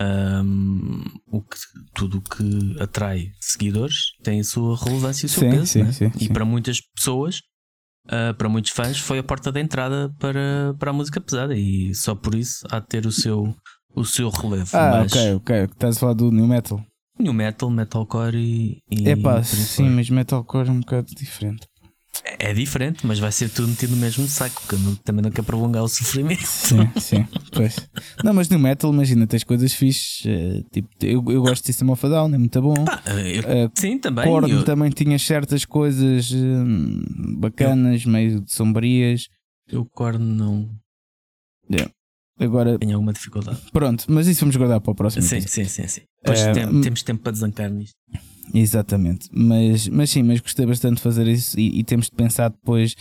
[0.00, 1.56] um, o que,
[1.94, 5.66] tudo o que atrai seguidores tem a sua relevância e o seu sim, peso.
[5.66, 5.92] Sim, né?
[5.92, 7.38] sim, e para muitas pessoas,
[8.06, 11.94] uh, para muitos fãs, foi a porta de entrada para, para a música pesada e
[11.94, 13.54] só por isso há de ter o seu,
[13.94, 14.70] o seu relevo.
[14.76, 15.12] Ah, mas...
[15.12, 15.56] ok, ok.
[15.64, 16.84] Estás a falar do New Metal.
[17.18, 18.82] New Metal, Metalcore e.
[18.90, 21.66] e é pá, sim, mas Metalcore é um bocado diferente.
[22.24, 25.44] É diferente, mas vai ser tudo metido no mesmo saco, porque eu também não quero
[25.44, 26.46] prolongar o sofrimento.
[26.46, 27.76] Sim, sim, pois.
[28.22, 30.24] Não, mas no metal, imagina, tens coisas fixes.
[30.24, 32.84] Uh, tipo, eu, eu gosto de System of a Down, é muito bom.
[32.84, 34.24] Pá, eu, uh, sim, também.
[34.24, 34.64] Korn eu...
[34.64, 38.10] também tinha certas coisas uh, bacanas, eu...
[38.10, 39.28] meio sombrias.
[39.66, 40.68] Eu Korn não.
[41.70, 41.92] Yeah.
[42.40, 43.60] Agora, tenho alguma dificuldade.
[43.72, 45.22] Pronto, mas isso vamos guardar para o próximo.
[45.22, 46.02] Sim, sim, sim, sim.
[46.22, 47.96] Depois tem, temos tempo para desancar nisto.
[48.54, 52.50] Exatamente, mas, mas sim, mas gostei bastante de fazer isso e, e temos de pensar
[52.50, 52.94] depois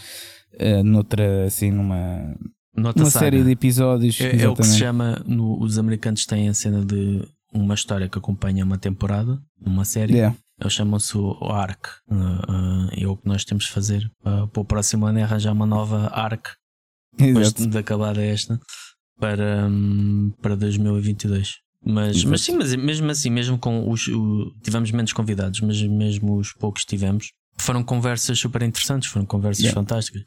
[0.60, 2.36] uh, noutra, assim, numa,
[2.78, 4.22] Noutra uma série de episódios.
[4.22, 8.08] É, é, o que se chama, no, os americanos têm a cena de uma história
[8.08, 10.14] que acompanha uma temporada, uma série.
[10.14, 10.38] Yeah.
[10.60, 11.88] Eles chamam-se o ARC.
[12.08, 15.24] Uh, uh, é o que nós temos de fazer uh, para o próximo ano é
[15.24, 16.50] arranjar uma nova ARC
[17.18, 18.60] depois de acabar esta
[19.20, 21.56] para, um, para 2022.
[21.86, 24.08] Mas, mas sim, mas mesmo assim, mesmo com os.
[24.08, 29.64] O, tivemos menos convidados, mas mesmo os poucos tivemos, foram conversas super interessantes, foram conversas
[29.64, 29.80] yeah.
[29.80, 30.24] fantásticas.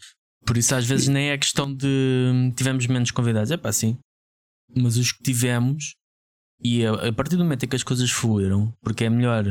[0.47, 3.99] Por isso, às vezes, nem é questão de tivemos menos convidados, é pá, sim.
[4.75, 5.97] Mas os que tivemos,
[6.63, 9.45] e a, a partir do momento em que as coisas fluíram, porque é melhor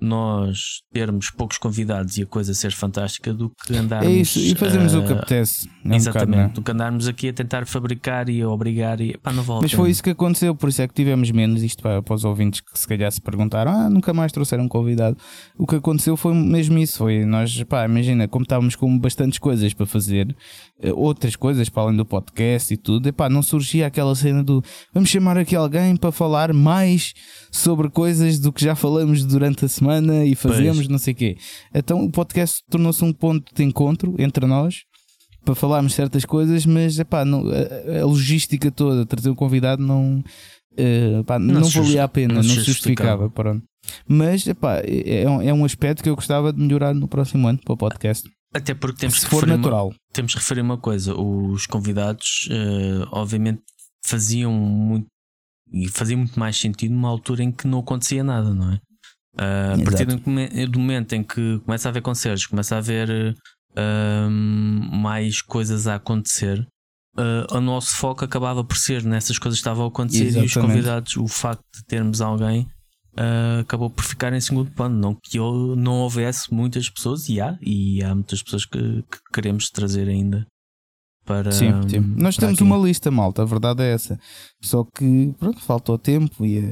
[0.00, 4.08] nós termos poucos convidados e a coisa ser fantástica do que andarmos.
[4.08, 5.68] É isso, e fazemos uh, o que apetece.
[5.84, 6.54] É um exatamente, bocado, é?
[6.54, 9.44] do que andarmos aqui a tentar fabricar e a obrigar e pá, não.
[9.62, 12.24] Mas foi isso que aconteceu, por isso é que tivemos menos isto para, para os
[12.24, 15.16] ouvintes que se calhar se perguntaram: ah, nunca mais trouxeram um convidado.
[15.56, 16.98] O que aconteceu foi mesmo isso.
[16.98, 20.36] Foi nós, pá, imagina, como estávamos com bastantes coisas para fazer,
[20.75, 24.44] eh, outras coisas para além do podcast e tudo, e pá, não surgia aquela cena
[24.44, 24.62] do
[24.92, 27.14] vamos chamar aqui alguém para falar mais
[27.50, 30.88] sobre coisas do que já falamos durante a semana e fazemos pois.
[30.88, 31.36] não sei o quê.
[31.74, 34.82] Então o podcast tornou-se um ponto de encontro entre nós
[35.46, 40.18] para falarmos certas coisas, mas epá, não, a, a logística toda, trazer um convidado não,
[40.18, 43.30] uh, epá, não, não valia a pena, não, não justificava.
[43.30, 43.62] Pronto.
[44.08, 47.46] Mas epá, é, é, um, é um aspecto que eu gostava de melhorar no próximo
[47.46, 48.28] ano para o podcast.
[48.52, 49.94] Até porque temos Se for natural.
[50.16, 53.60] Temos que referir uma coisa: os convidados, uh, obviamente,
[54.02, 55.06] faziam muito
[55.70, 58.76] e fazia muito mais sentido numa altura em que não acontecia nada, não é?
[59.38, 63.36] Uh, a partir do momento em que começa a haver concertos, começa a haver
[63.72, 66.66] uh, mais coisas a acontecer,
[67.50, 70.44] o nosso foco acabava por ser nessas coisas que estavam a acontecer Exatamente.
[70.44, 72.66] e os convidados, o facto de termos alguém.
[73.18, 74.98] Uh, acabou por ficar em segundo plano.
[74.98, 79.18] Não que eu não houvesse muitas pessoas, e há, e há muitas pessoas que, que
[79.32, 80.46] queremos trazer ainda
[81.26, 81.50] para.
[81.50, 82.00] Sim, sim.
[82.16, 82.62] Nós temos aqui.
[82.62, 84.18] uma lista, malta, a verdade é essa.
[84.62, 86.62] Só que, pronto, faltou tempo e a,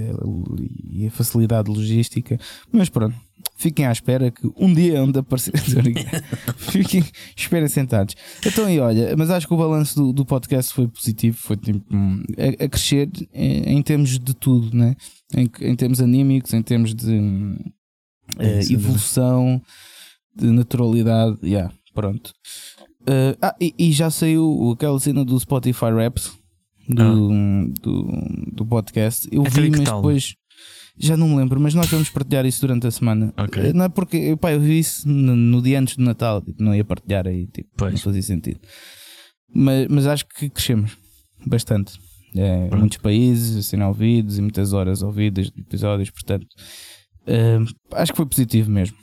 [0.91, 2.39] e a facilidade logística.
[2.73, 3.15] Mas pronto,
[3.57, 5.53] fiquem à espera que um dia onde aparecer.
[6.57, 7.05] fiquem,
[7.37, 8.15] esperem sentados.
[8.47, 11.85] Então, e olha, mas acho que o balanço do, do podcast foi positivo, foi tipo,
[11.93, 14.97] a, a crescer em, em, termos de tudo, né?
[15.35, 17.57] em, em termos anímicos, em termos de
[18.39, 19.61] é, evolução,
[20.35, 21.39] de naturalidade.
[21.43, 22.33] Yeah, pronto.
[23.05, 26.33] Uh, ah, e, e, já saiu aquela cena do Spotify Raps
[26.89, 27.81] do, ah.
[27.83, 29.29] do, do, podcast.
[29.31, 30.01] Eu vi, mas tal?
[30.01, 30.35] depois
[30.97, 33.33] já não me lembro, mas nós vamos partilhar isso durante a semana.
[33.37, 33.73] Okay.
[33.73, 36.75] Não é porque pá, eu vi isso no, no dia antes do Natal, tipo, não
[36.75, 38.61] ia partilhar aí, tipo, não fazia sentido.
[39.53, 40.97] Mas, mas acho que crescemos
[41.47, 41.99] bastante.
[42.37, 46.47] É, muitos países, assim, ouvidos e muitas horas ouvidas de episódios, portanto,
[47.29, 48.97] uh, acho que foi positivo mesmo.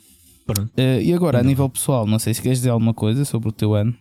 [0.60, 3.52] Uh, e agora, a nível pessoal, não sei se queres dizer alguma coisa sobre o
[3.52, 3.94] teu ano.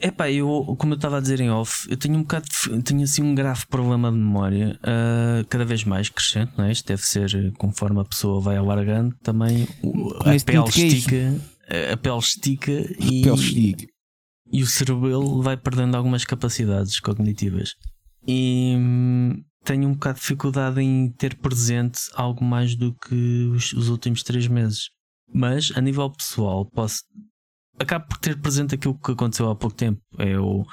[0.00, 2.46] Epá, eu, como eu estava a dizer em off, eu tenho um bocado,
[2.84, 6.70] tenho assim um grave problema de memória, uh, cada vez mais crescente, não é?
[6.70, 9.66] Isto deve ser conforme a pessoa vai alargando, também
[10.20, 11.40] a pele estica,
[11.92, 12.70] a pele estica
[13.00, 13.86] e, pele estica.
[14.52, 17.74] e o cerebelo vai perdendo algumas capacidades cognitivas.
[18.28, 23.72] E hum, tenho um bocado de dificuldade em ter presente algo mais do que os,
[23.72, 24.90] os últimos três meses.
[25.34, 27.02] Mas a nível pessoal, posso.
[27.78, 30.00] Acabo por ter presente aquilo que aconteceu há pouco tempo.
[30.18, 30.64] É o,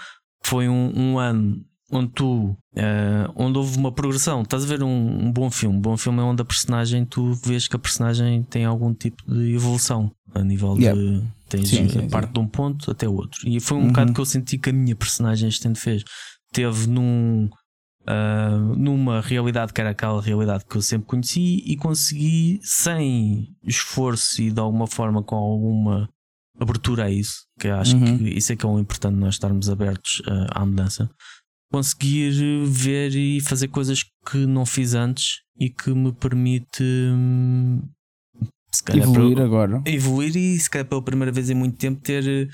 [0.44, 2.56] foi um, um ano onde tu.
[2.74, 4.44] Uh, onde houve uma progressão.
[4.44, 5.78] Estás a ver um, um, bom filme.
[5.78, 9.24] Um bom filme é onde a personagem, tu vês que a personagem tem algum tipo
[9.28, 11.00] de evolução a nível yeah.
[11.00, 11.24] de.
[11.50, 12.34] Tens sim, sim, parte sim.
[12.34, 13.42] de um ponto até o outro.
[13.46, 13.88] E foi um uhum.
[13.88, 16.04] bocado que eu senti que a minha personagem este fez.
[16.54, 17.50] Teve num
[18.08, 24.42] uh, numa realidade que era aquela realidade que eu sempre conheci e consegui, sem esforço
[24.42, 26.10] e de alguma forma com alguma
[26.60, 28.18] abertura a isso, que acho uhum.
[28.18, 31.10] que isso é que é o importante nós estarmos abertos uh, à mudança.
[31.72, 37.82] Conseguir ver e fazer coisas que não fiz antes e que me permite hum,
[38.94, 39.82] evoluir agora.
[39.86, 42.50] Evoluir e se calhar pela primeira vez em muito tempo ter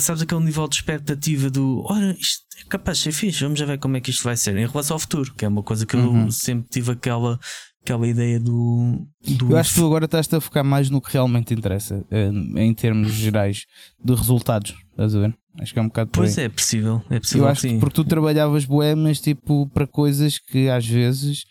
[0.00, 3.66] sabes aquele nível de expectativa do ora, isto é capaz de ser fixe, vamos já
[3.66, 5.84] ver como é que isto vai ser em relação ao futuro, que é uma coisa
[5.84, 6.26] que uhum.
[6.26, 7.38] eu sempre tive aquela,
[7.82, 9.52] aquela ideia do, do.
[9.52, 12.72] Eu acho que tu agora estás a focar mais no que realmente interessa, eh, em
[12.72, 13.66] termos gerais
[14.02, 15.36] de resultados, estás a ver?
[15.58, 17.44] Acho que é um bocado Pois é, é possível, é possível.
[17.44, 17.74] Eu acho sim.
[17.74, 18.66] que porque tu trabalhavas
[18.96, 21.44] mas tipo para coisas que às vezes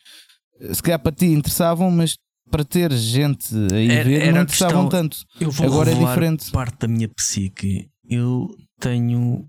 [0.74, 2.16] se calhar para ti interessavam, mas
[2.52, 5.18] para ter gente aí era, ver não interessavam questão, tanto.
[5.64, 6.52] Agora é diferente.
[6.52, 8.49] Parte da minha psique eu
[8.80, 9.47] tenho.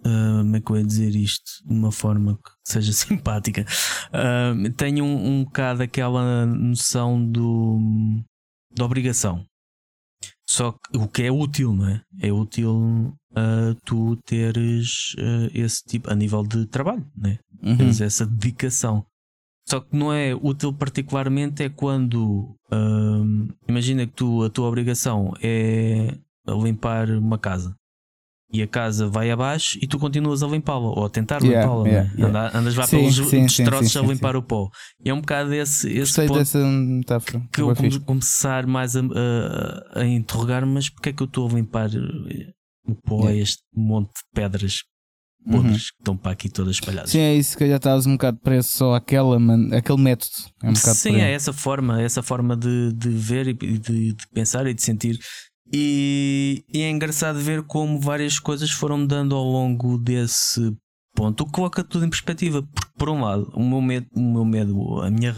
[0.00, 3.64] Uh, como é que eu ia dizer isto de uma forma que seja simpática?
[4.08, 7.78] Uh, tenho um, um bocado aquela noção do,
[8.74, 9.44] da obrigação.
[10.46, 12.02] Só que o que é útil, não é?
[12.20, 17.38] É útil uh, tu teres uh, esse tipo a nível de trabalho, né?
[17.62, 17.76] Uhum.
[17.76, 19.06] Teres essa dedicação.
[19.66, 22.54] Só que não é útil particularmente é quando
[23.66, 27.74] imagina que tu, a tua obrigação é limpar uma casa
[28.54, 31.88] e a casa vai abaixo e tu continuas a limpá-la ou a tentar yeah, limpá-la.
[31.88, 32.20] Yeah, né?
[32.20, 32.58] yeah.
[32.58, 34.70] Andas lá sim, pelos sim, destroços sim, a limpar o pó.
[35.04, 37.42] E é um bocado esse, esse ponto dessa metáfora.
[37.52, 41.50] que eu come, começar mais a, a, a, interrogar, mas porque é que eu estou
[41.50, 42.52] a limpar eh,
[42.86, 44.84] o pó a este monte de pedras
[45.44, 45.72] podres uhum.
[45.72, 47.10] que estão para aqui todas espalhadas.
[47.10, 49.76] Sim, é isso que já estavas um bocado preso só àquela, man...
[49.76, 50.30] aquele método.
[50.62, 53.78] É um Sim, é essa forma, essa forma de, de ver e de,
[54.12, 55.18] de pensar e de sentir.
[55.72, 60.76] E, e, é engraçado ver como várias coisas foram dando ao longo desse
[61.14, 62.62] ponto, o que coloca tudo em perspectiva.
[62.62, 65.34] Porque, por um lado, o meu medo, o meu medo a minha,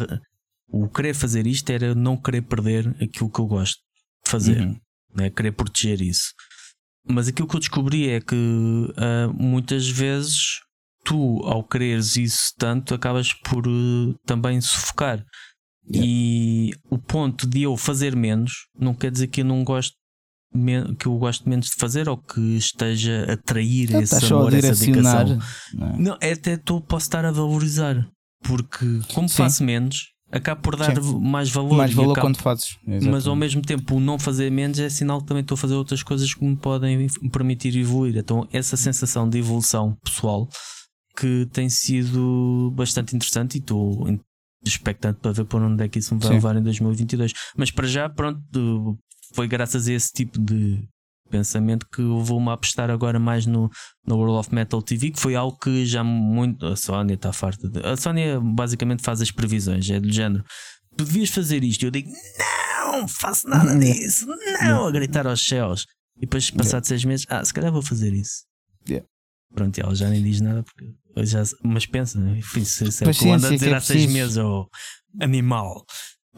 [0.69, 3.77] o querer fazer isto era não querer perder aquilo que eu gosto
[4.25, 4.77] de fazer, uhum.
[5.15, 5.31] né?
[5.31, 6.33] querer proteger isso.
[7.09, 10.61] Mas aquilo que eu descobri é que uh, muitas vezes
[11.05, 15.25] tu, ao quereres isso tanto, acabas por uh, também sufocar.
[15.89, 16.05] Yeah.
[16.05, 19.95] E o ponto de eu fazer menos não quer dizer que eu não gosto
[20.99, 24.75] que eu gosto menos de fazer ou que esteja a atrair então, esse amor, essa
[24.75, 25.39] dedicação.
[25.75, 25.99] Não, é?
[25.99, 28.07] não é até tu posso estar a valorizar.
[28.43, 29.37] Porque como Sim.
[29.37, 31.21] faço menos, acabo por dar Sim.
[31.21, 31.77] mais valor.
[31.77, 32.27] Mais valor acabo...
[32.27, 32.77] quando fazes.
[32.83, 33.09] Exatamente.
[33.09, 35.75] Mas ao mesmo tempo, o não fazer menos é sinal que também estou a fazer
[35.75, 38.17] outras coisas que me podem permitir evoluir.
[38.17, 40.49] Então, essa sensação de evolução pessoal
[41.17, 44.07] que tem sido bastante interessante e estou
[44.65, 46.35] expectante para ver por onde é que isso me vai Sim.
[46.35, 47.33] levar em 2022.
[47.57, 48.99] Mas para já, pronto,
[49.37, 50.83] foi graças a esse tipo de
[51.31, 53.71] pensamento que eu vou-me apostar agora mais no,
[54.07, 56.65] no World of Metal TV, que foi algo que já muito.
[56.65, 57.81] A Sónia está farta de.
[57.87, 60.43] A Sónia basicamente faz as previsões, é do género.
[60.97, 61.83] Tu devias fazer isto.
[61.83, 62.11] E eu digo,
[62.79, 64.27] não, faço nada disso,
[64.63, 65.87] não, a gritar aos céus.
[66.17, 68.45] E depois, passados seis meses, ah, se calhar vou fazer isso.
[68.89, 69.07] Yeah.
[69.55, 70.95] Pronto, ela já nem diz nada, porque
[71.27, 72.19] já, mas pensa,
[72.65, 75.85] se é que eu ando a dizer é há seis meses, ou oh, animal.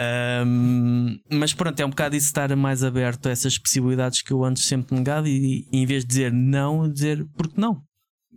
[0.01, 4.45] Um, mas pronto, é um bocado isso estar mais aberto a essas possibilidades que eu
[4.45, 7.83] antes sempre negado e, e em vez de dizer não, dizer porque não.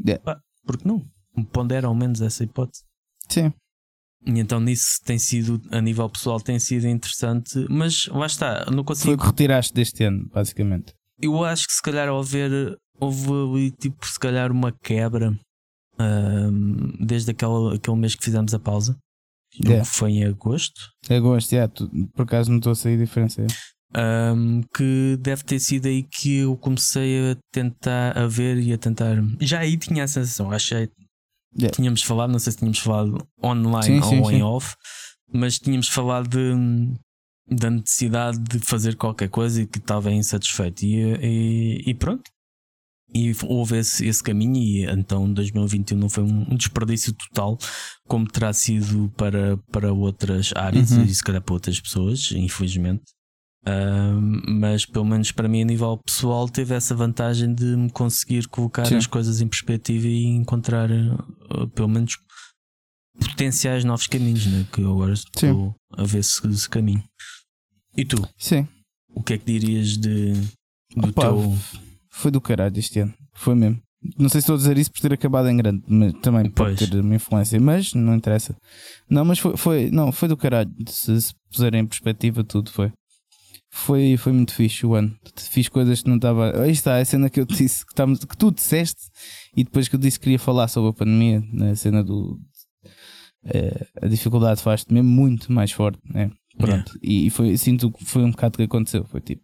[0.05, 0.23] Yeah.
[0.23, 1.05] Pá, porque não?
[1.51, 2.83] Pondera ao menos essa hipótese.
[3.29, 3.53] Sim.
[4.25, 8.83] E então nisso tem sido, a nível pessoal, tem sido interessante, mas lá está, não
[8.83, 9.05] consigo.
[9.05, 10.93] Foi o que retiraste deste ano, basicamente.
[11.19, 15.31] Eu acho que se calhar ao ver, houve tipo, se calhar uma quebra
[15.99, 18.97] um, desde aquele, aquele mês que fizemos a pausa.
[19.63, 19.83] Yeah.
[19.85, 20.81] Foi em agosto.
[21.09, 23.45] Agosto, yeah, tu, por acaso não estou a sair diferença.
[23.93, 28.77] Um, que deve ter sido aí que eu comecei a tentar a ver e a
[28.77, 29.17] tentar.
[29.41, 30.89] Já aí tinha a sensação, achei.
[31.57, 31.75] Yeah.
[31.75, 34.41] Tínhamos falado, não sei se tínhamos falado online sim, ou sim, em sim.
[34.41, 34.75] off,
[35.33, 36.93] mas tínhamos falado de,
[37.53, 40.85] da necessidade de fazer qualquer coisa e que estava insatisfeito.
[40.85, 42.23] E, e, e pronto,
[43.13, 47.57] e houve esse, esse caminho, e então 2021 não foi um, desperdício total,
[48.07, 51.03] como terá sido para, para outras áreas uhum.
[51.03, 53.03] e se calhar para outras pessoas, infelizmente.
[53.63, 58.47] Uh, mas pelo menos para mim, a nível pessoal, teve essa vantagem de me conseguir
[58.47, 58.95] colocar Sim.
[58.95, 62.17] as coisas em perspectiva e encontrar, uh, pelo menos,
[63.19, 64.65] potenciais novos caminhos, né?
[64.71, 67.03] que eu agora estou a ver se, se caminho.
[67.95, 68.27] E tu?
[68.37, 68.67] Sim.
[69.13, 70.31] O que é que dirias de,
[70.95, 71.57] do Opa, teu
[72.11, 73.13] foi do caralho este ano.
[73.33, 73.81] Foi mesmo.
[74.17, 76.79] Não sei se estou a dizer isso por ter acabado em grande, mas também pois.
[76.79, 78.55] pode ter uma influência, mas não interessa.
[79.07, 80.71] Não, mas foi, foi não, foi do caralho.
[80.87, 82.91] Se, se puserem em perspectiva, tudo foi.
[83.73, 85.15] Foi, foi muito fixe o ano.
[85.37, 86.61] Fiz coisas que não estava.
[86.61, 89.01] Aí está, a cena que eu disse, que, tava, que tu disseste,
[89.55, 92.39] e depois que eu disse que queria falar sobre a pandemia, na né, cena do.
[93.45, 96.31] É, a dificuldade faz-te mesmo muito mais forte, né?
[96.57, 96.99] Pronto.
[97.01, 97.01] Yeah.
[97.01, 99.05] E, e foi, sinto que foi um bocado que aconteceu.
[99.05, 99.43] Foi tipo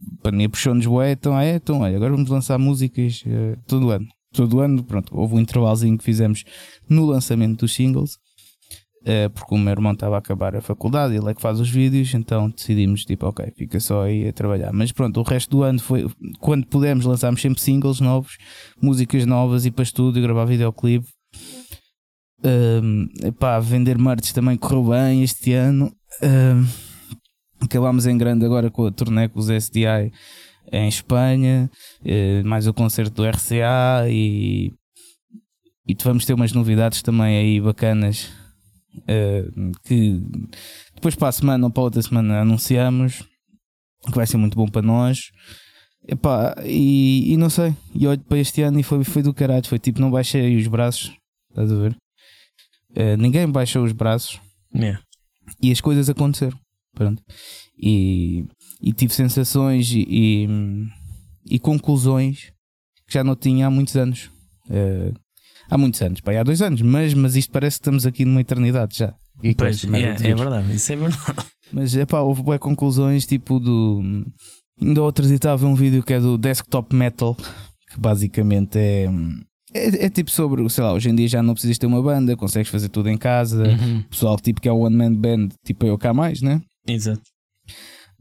[0.00, 4.06] a pandemia puxou-nos bué, então, é, então olha, agora vamos lançar músicas uh, todo ano.
[4.32, 6.44] Todo ano, pronto, houve um intervalozinho que fizemos
[6.88, 8.14] no lançamento dos singles,
[9.02, 11.70] uh, porque o meu irmão estava a acabar a faculdade, ele é que faz os
[11.70, 14.72] vídeos, então decidimos, tipo, ok, fica só aí a trabalhar.
[14.72, 16.06] Mas pronto, o resto do ano foi,
[16.38, 18.36] quando pudemos, lançámos sempre singles novos,
[18.80, 21.08] músicas novas, e para estúdio, gravar videoclipe.
[22.44, 25.92] Um, epá, vender merch também correu bem este ano.
[26.22, 26.87] Um,
[27.60, 30.12] Acabámos em grande agora com a turnê com os SDI
[30.70, 31.70] em Espanha,
[32.04, 34.72] eh, mais o concerto do RCA e,
[35.86, 38.30] e vamos ter umas novidades também aí bacanas
[39.06, 39.44] eh,
[39.84, 40.20] que
[40.94, 43.24] depois para a semana ou para a outra semana anunciamos
[44.06, 45.30] que vai ser muito bom para nós.
[46.06, 49.66] Epá, e, e não sei, e olho para este ano e foi, foi do caralho,
[49.66, 51.12] foi tipo, não baixei os braços,
[51.50, 51.96] estás a ver?
[52.92, 54.40] Uh, ninguém baixou os braços
[54.74, 55.02] yeah.
[55.62, 56.58] e as coisas aconteceram.
[56.98, 57.22] Pronto.
[57.80, 58.44] E,
[58.82, 60.48] e tive sensações e, e,
[61.48, 62.52] e, conclusões
[63.06, 64.28] que já não tinha há muitos anos.
[64.68, 65.14] Uh,
[65.70, 68.40] há muitos anos, pá, há dois anos, mas, mas isto parece que estamos aqui numa
[68.40, 69.14] eternidade já.
[69.44, 71.46] E pois, é, é, verdade, isso é verdade.
[71.70, 74.02] Mas é pá, houve boas conclusões tipo do.
[74.80, 79.08] Ainda outras estava um vídeo que é do Desktop Metal, que basicamente é.
[79.74, 82.34] É, é, tipo sobre, sei lá, hoje em dia já não precisas ter uma banda,
[82.36, 83.62] consegues fazer tudo em casa.
[83.62, 84.02] Uhum.
[84.10, 86.60] Pessoal tipo que é o One Man Band, tipo eu cá mais, né?
[86.88, 87.22] Exato.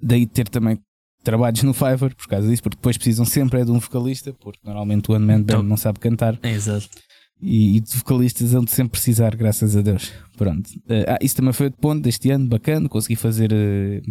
[0.01, 0.79] Daí ter também
[1.23, 4.59] trabalhos no Fiverr por causa disso, porque depois precisam sempre é de um vocalista, porque
[4.63, 6.39] normalmente o One Man Band então, não sabe cantar.
[6.43, 6.87] Exato.
[7.41, 10.11] E, e de vocalistas vão sempre precisar, graças a Deus.
[10.37, 10.67] Pronto.
[10.85, 12.89] Uh, ah, isso também foi outro ponto deste ano, bacana.
[12.89, 13.51] Consegui fazer.
[13.51, 14.01] Uh,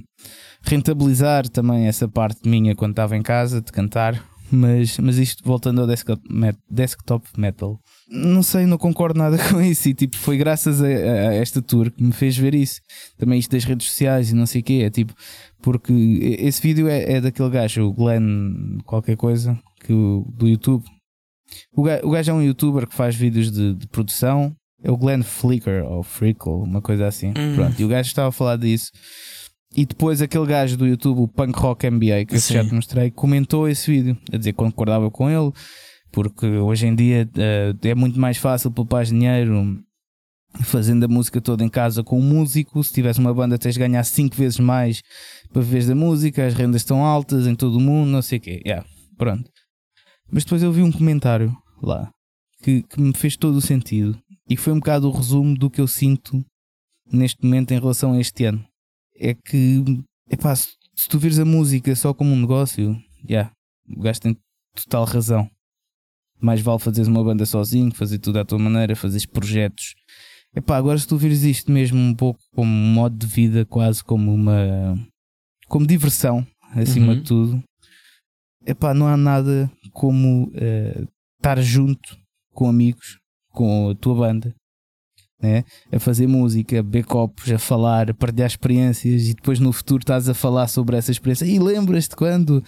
[0.62, 4.22] rentabilizar também essa parte minha quando estava em casa de cantar.
[4.50, 6.22] Mas, mas isto voltando ao desktop,
[6.70, 9.88] desktop metal, não sei, não concordo nada com isso.
[9.88, 12.80] E tipo, foi graças a, a, esta tour que me fez ver isso.
[13.18, 14.82] Também isto das redes sociais e não sei o quê.
[14.84, 15.14] É tipo,
[15.60, 15.92] porque
[16.38, 20.84] esse vídeo é, é daquele gajo, o Glenn, qualquer coisa, que do YouTube.
[21.72, 24.54] O gajo, o gajo é um youtuber que faz vídeos de, de produção.
[24.82, 27.30] É o Glenn Flicker ou Frickle, uma coisa assim.
[27.30, 27.54] Hum.
[27.54, 28.92] Pronto, e o gajo estava a falar disso.
[29.74, 33.10] E depois aquele gajo do YouTube, o Punk Rock NBA, que eu já te mostrei,
[33.10, 35.52] comentou esse vídeo, a dizer que concordava com ele,
[36.16, 39.84] porque hoje em dia uh, é muito mais fácil poupar dinheiro
[40.64, 42.82] fazendo a música toda em casa com um músico.
[42.82, 45.02] Se tivesse uma banda, tens de ganhar 5 vezes mais
[45.52, 48.40] para viver da música, as rendas estão altas em todo o mundo, não sei o
[48.40, 48.62] quê.
[48.64, 48.88] Yeah,
[49.18, 49.50] pronto.
[50.32, 52.10] Mas depois eu vi um comentário lá
[52.62, 55.82] que, que me fez todo o sentido e foi um bocado o resumo do que
[55.82, 56.42] eu sinto
[57.12, 58.64] neste momento em relação a este ano
[59.18, 59.84] é que,
[60.30, 62.94] epá, se, se tu vires a música só como um negócio,
[63.28, 63.52] já, yeah,
[63.94, 64.38] o gajo tem
[64.74, 65.50] total razão.
[66.40, 69.94] Mais vale fazeres uma banda sozinho, fazer tudo à tua maneira, fazeres projetos.
[70.54, 74.02] Epá, agora se tu vires isto mesmo um pouco como um modo de vida, quase
[74.02, 74.96] como uma.
[75.68, 77.14] como diversão, acima uhum.
[77.14, 77.64] de tudo,
[78.66, 81.08] epá, não há nada como uh,
[81.38, 82.16] estar junto
[82.52, 83.18] com amigos,
[83.50, 84.54] com a tua banda,
[85.40, 85.64] né?
[85.92, 90.34] a fazer música, copos, a falar, a partilhar experiências e depois no futuro estás a
[90.34, 91.44] falar sobre essa experiência.
[91.44, 92.62] E lembras-te quando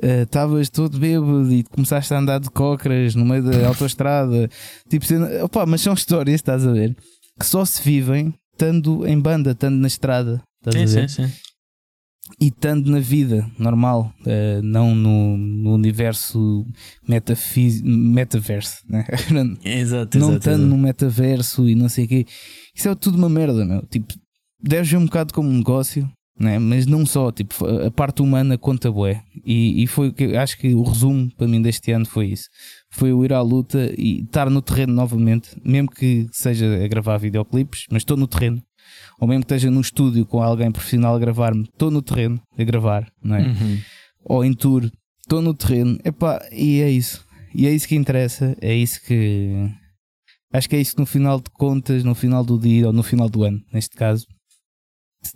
[0.00, 4.48] eh, estavas uh, todo bêbado e começaste a andar de cócoras no meio da autoestrada?
[4.88, 6.96] Tipo, sendo, opa, mas são histórias, estás a ver?
[7.38, 10.42] Que só se vivem estando em banda, estando na estrada.
[10.60, 11.10] Estás sim, a ver?
[11.10, 11.32] sim, sim
[12.40, 16.66] e estando na vida normal, uh, não no, no universo
[17.82, 19.04] metaverso, né?
[19.64, 22.26] exato, não estando no metaverso e não sei o quê.
[22.74, 23.82] Isso é tudo uma merda, meu.
[23.86, 24.14] Tipo,
[24.60, 26.10] deves ver um bocado como um negócio,
[26.40, 26.58] né?
[26.58, 27.30] mas não só.
[27.30, 29.22] Tipo, a parte humana conta bué.
[29.44, 32.48] E, e foi que acho que o resumo para mim deste ano foi isso:
[32.90, 37.18] foi eu ir à luta e estar no terreno novamente, mesmo que seja a gravar
[37.18, 38.62] videoclipes, mas estou no terreno
[39.20, 42.64] ou mesmo que esteja no estúdio com alguém profissional a gravar-me, estou no terreno a
[42.64, 43.42] gravar, não é?
[43.42, 43.78] Uhum.
[44.24, 44.90] Ou em tour,
[45.20, 47.24] estou no terreno, epá, e é isso.
[47.54, 49.70] E é isso que interessa, é isso que.
[50.52, 53.02] Acho que é isso que no final de contas, no final do dia, ou no
[53.02, 54.26] final do ano, neste caso,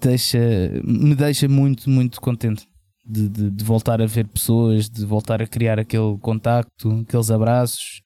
[0.01, 0.39] deixa,
[0.85, 2.67] me deixa muito, muito contente.
[3.11, 8.03] De, de, de, voltar a ver pessoas, de voltar a criar aquele contacto, aqueles abraços,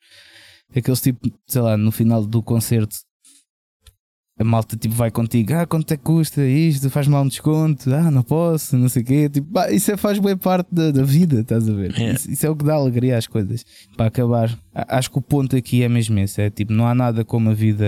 [0.76, 2.94] aqueles tipo, sei lá, no final do concerto
[4.42, 6.90] a malta tipo vai contigo, ah, quanto é que custa isto?
[6.90, 9.28] Faz mal um desconto, ah, não posso, não sei o quê.
[9.28, 11.92] Tipo, bah, isso é, faz boa parte da, da, vida, estás a ver?
[11.92, 12.14] Yeah.
[12.14, 13.64] Isso, isso, é o que dá alegria às coisas.
[13.96, 17.24] Para acabar, acho que o ponto aqui é mesmo esse: é tipo, não há nada
[17.24, 17.84] como a vida,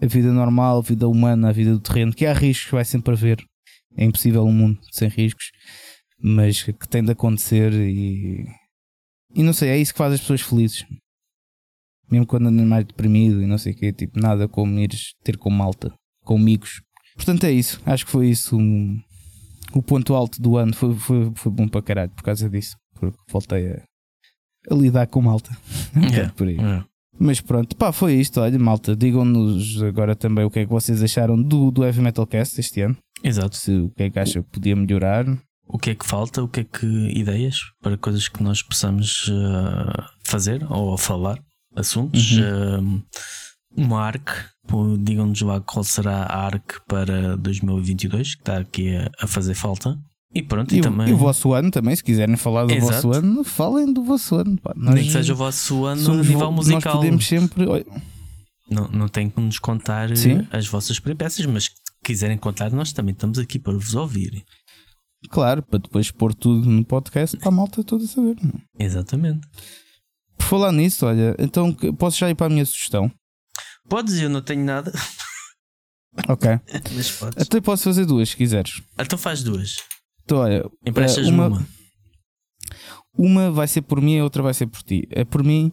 [0.00, 3.14] a vida normal, a vida humana, a vida do terreno, que há riscos, vai sempre
[3.14, 3.42] haver.
[3.96, 5.50] É impossível um mundo sem riscos,
[6.22, 8.44] mas que tem de acontecer e.
[9.34, 10.84] E não sei, é isso que faz as pessoas felizes
[12.10, 15.36] mesmo quando andas mais deprimido e não sei o quê, tipo, nada como ires ter
[15.36, 15.92] com malta,
[16.24, 16.82] com amigos.
[17.14, 17.80] Portanto, é isso.
[17.84, 18.98] Acho que foi isso um,
[19.74, 20.74] o ponto alto do ano.
[20.74, 23.82] Foi, foi, foi bom para caralho por causa disso, porque voltei a,
[24.70, 25.50] a lidar com malta.
[26.10, 26.32] Yeah.
[26.34, 26.54] por aí.
[26.54, 26.86] Yeah.
[27.18, 28.40] Mas pronto, pá, foi isto.
[28.40, 32.26] Olha, malta, digam-nos agora também o que é que vocês acharam do, do Heavy Metal
[32.26, 32.96] Cast este ano.
[33.22, 33.56] Exato.
[33.56, 35.26] Se, o que é que acha que podia melhorar.
[35.66, 36.42] O que é que falta?
[36.42, 41.38] O que é que ideias para coisas que nós possamos uh, fazer ou falar?
[41.74, 42.32] Assuntos.
[42.32, 43.02] Uhum.
[43.76, 44.28] uma ARC,
[45.00, 49.98] digam-nos lá qual será a ARC para 2022, que está aqui a, a fazer falta.
[50.32, 51.08] E pronto, e, e, também...
[51.08, 52.92] e o vosso ano também, se quiserem falar do Exato.
[52.92, 54.56] vosso ano, falem do vosso ano.
[54.58, 54.72] Pá.
[54.76, 56.80] Nós Nem que seja o vosso ano no nível musical.
[56.82, 57.64] Nós podemos sempre.
[58.70, 60.46] Não, não tem que nos contar Sim.
[60.52, 61.70] as vossas peripécias, mas se
[62.04, 64.44] quiserem contar, nós também estamos aqui para vos ouvir.
[65.28, 68.36] Claro, para depois pôr tudo no podcast para a malta toda saber.
[68.78, 69.46] Exatamente.
[70.40, 73.12] Por falar nisso, olha, então posso já ir para a minha sugestão?
[73.88, 74.90] Podes, eu não tenho nada.
[76.28, 76.50] Ok.
[76.92, 77.46] Mas podes.
[77.46, 78.82] Até posso fazer duas se quiseres.
[78.98, 79.76] Então faz duas.
[80.24, 81.66] Então, olha, Emprestas uma, uma.
[83.16, 85.06] Uma vai ser por mim e a outra vai ser por ti.
[85.12, 85.72] É por mim,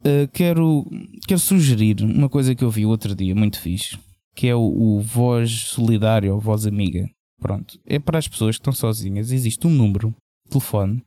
[0.00, 0.84] uh, quero,
[1.28, 3.96] quero sugerir uma coisa que eu vi o outro dia, muito fixe,
[4.34, 7.08] que é o, o Voz Solidário ou Voz Amiga.
[7.40, 7.78] Pronto.
[7.86, 9.30] É para as pessoas que estão sozinhas.
[9.30, 10.12] Existe um número
[10.50, 11.04] telefone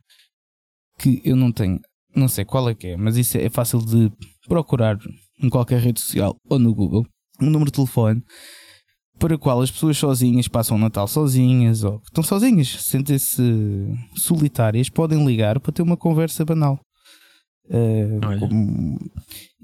[0.98, 1.78] que eu não tenho
[2.16, 4.10] não sei qual é que é, mas isso é fácil de
[4.48, 4.98] procurar
[5.42, 7.06] em qualquer rede social ou no Google.
[7.40, 8.22] Um número de telefone
[9.18, 13.42] para a qual as pessoas sozinhas passam o Natal sozinhas ou estão sozinhas, sentem-se
[14.14, 16.78] solitárias, podem ligar para ter uma conversa banal.
[17.68, 18.98] Uh, como...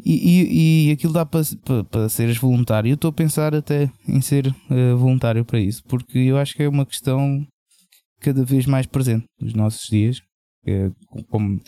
[0.05, 2.91] e, e, e, aquilo dá para, para, para seres voluntário.
[2.91, 6.65] Eu estou a pensar até em ser uh, voluntário para isso, porque eu acho que
[6.65, 7.47] é uma questão
[8.21, 10.21] cada vez mais presente nos nossos dias,
[10.67, 11.61] uh, como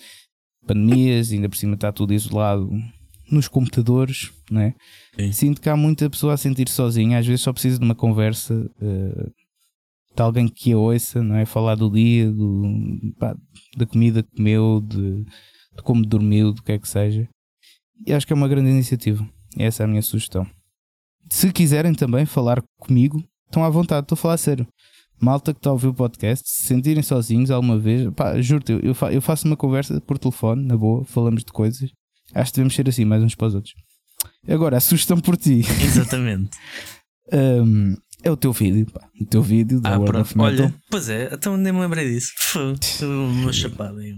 [0.65, 2.71] pandemias, ainda por cima está tudo isolado
[3.31, 4.75] nos computadores, né?
[5.33, 8.55] Sinto que há muita pessoa a sentir sozinha, às vezes só precisa de uma conversa
[8.55, 9.33] uh,
[10.15, 11.45] de alguém que a ouça, não é?
[11.45, 13.37] Falar do dia, do, pá,
[13.77, 17.29] da comida que comeu, de, de, como dormiu, do que é que seja.
[18.07, 19.27] E acho que é uma grande iniciativa.
[19.57, 20.47] Essa é a minha sugestão.
[21.31, 24.67] Se quiserem também falar comigo, estão à vontade, estou a falar sério.
[25.25, 28.95] Malta que está a ouvir o podcast, se sentirem sozinhos alguma vez, pá, juro-te, eu,
[29.11, 31.91] eu faço uma conversa por telefone, na boa, falamos de coisas
[32.35, 33.75] Acho que devemos ser assim, mais uns para os outros.
[34.49, 35.63] Agora, a sugestão por ti.
[35.83, 36.51] Exatamente.
[37.33, 39.09] um, é o teu vídeo, pá.
[39.21, 40.67] O teu vídeo da ah, World of Metal.
[40.67, 42.33] Olha, pois é, então nem me lembrei disso.
[42.99, 44.17] Foi uma chapada aí.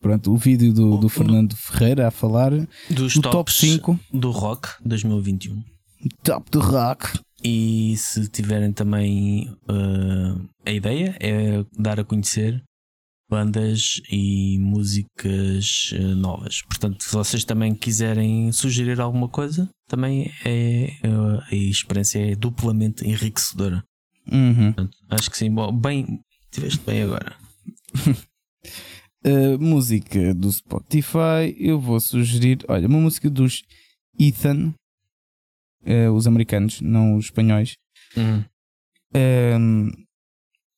[0.00, 2.52] Pronto, o vídeo do, do Fernando Ferreira a falar
[2.88, 5.62] dos do top 5 do rock 2021.
[6.22, 7.18] Top do rock.
[7.42, 12.62] E se tiverem também uh, a ideia, é dar a conhecer
[13.30, 16.62] bandas e músicas eh, novas.
[16.62, 21.08] Portanto, se vocês também quiserem sugerir alguma coisa, também é, é
[21.48, 23.84] a experiência é duplamente enriquecedora.
[24.30, 24.72] Uhum.
[24.72, 25.48] Portanto, acho que sim.
[25.54, 26.20] Bom, bem,
[26.50, 27.36] tiveste bem agora.
[29.60, 33.62] música do Spotify, eu vou sugerir, olha, uma música dos
[34.18, 34.74] Ethan,
[35.82, 37.76] uh, os americanos, não os espanhóis.
[38.16, 38.44] Uhum.
[39.14, 39.90] Um,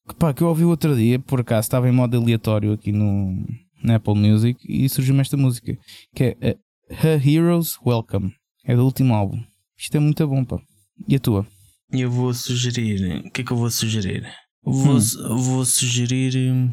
[0.08, 2.92] que, pá, que eu ouvi o outro dia, por acaso estava em modo aleatório aqui
[2.92, 3.46] no,
[3.82, 5.76] na Apple Music e surgiu-me esta música
[6.14, 8.34] que é uh, Her Heroes Welcome.
[8.64, 9.42] É do último álbum.
[9.76, 10.60] Isto é muito bom, pá.
[11.08, 11.46] E a tua?
[11.90, 13.26] Eu vou sugerir.
[13.26, 14.26] O que é que eu vou sugerir?
[14.62, 15.36] Vou, hum.
[15.36, 16.36] vou sugerir.
[16.36, 16.70] Hum,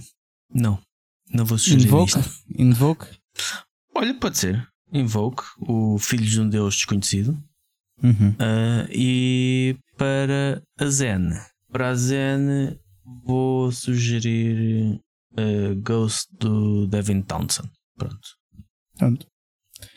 [0.54, 0.80] não.
[1.34, 1.86] Não vou sugerir.
[1.86, 2.20] Invoke?
[2.20, 2.44] Isto.
[2.58, 3.06] Invoke?
[3.96, 4.68] Olha, pode ser.
[4.94, 7.38] Invoke, o Filho de um Deus Desconhecido.
[8.04, 8.30] Uhum.
[8.32, 11.30] Uh, e para a Zen.
[11.72, 12.80] Para a Zen,
[13.26, 15.00] vou sugerir
[15.34, 17.70] uh, Ghost do Devin Townsend.
[17.98, 18.28] Pronto.
[18.98, 19.28] Pronto.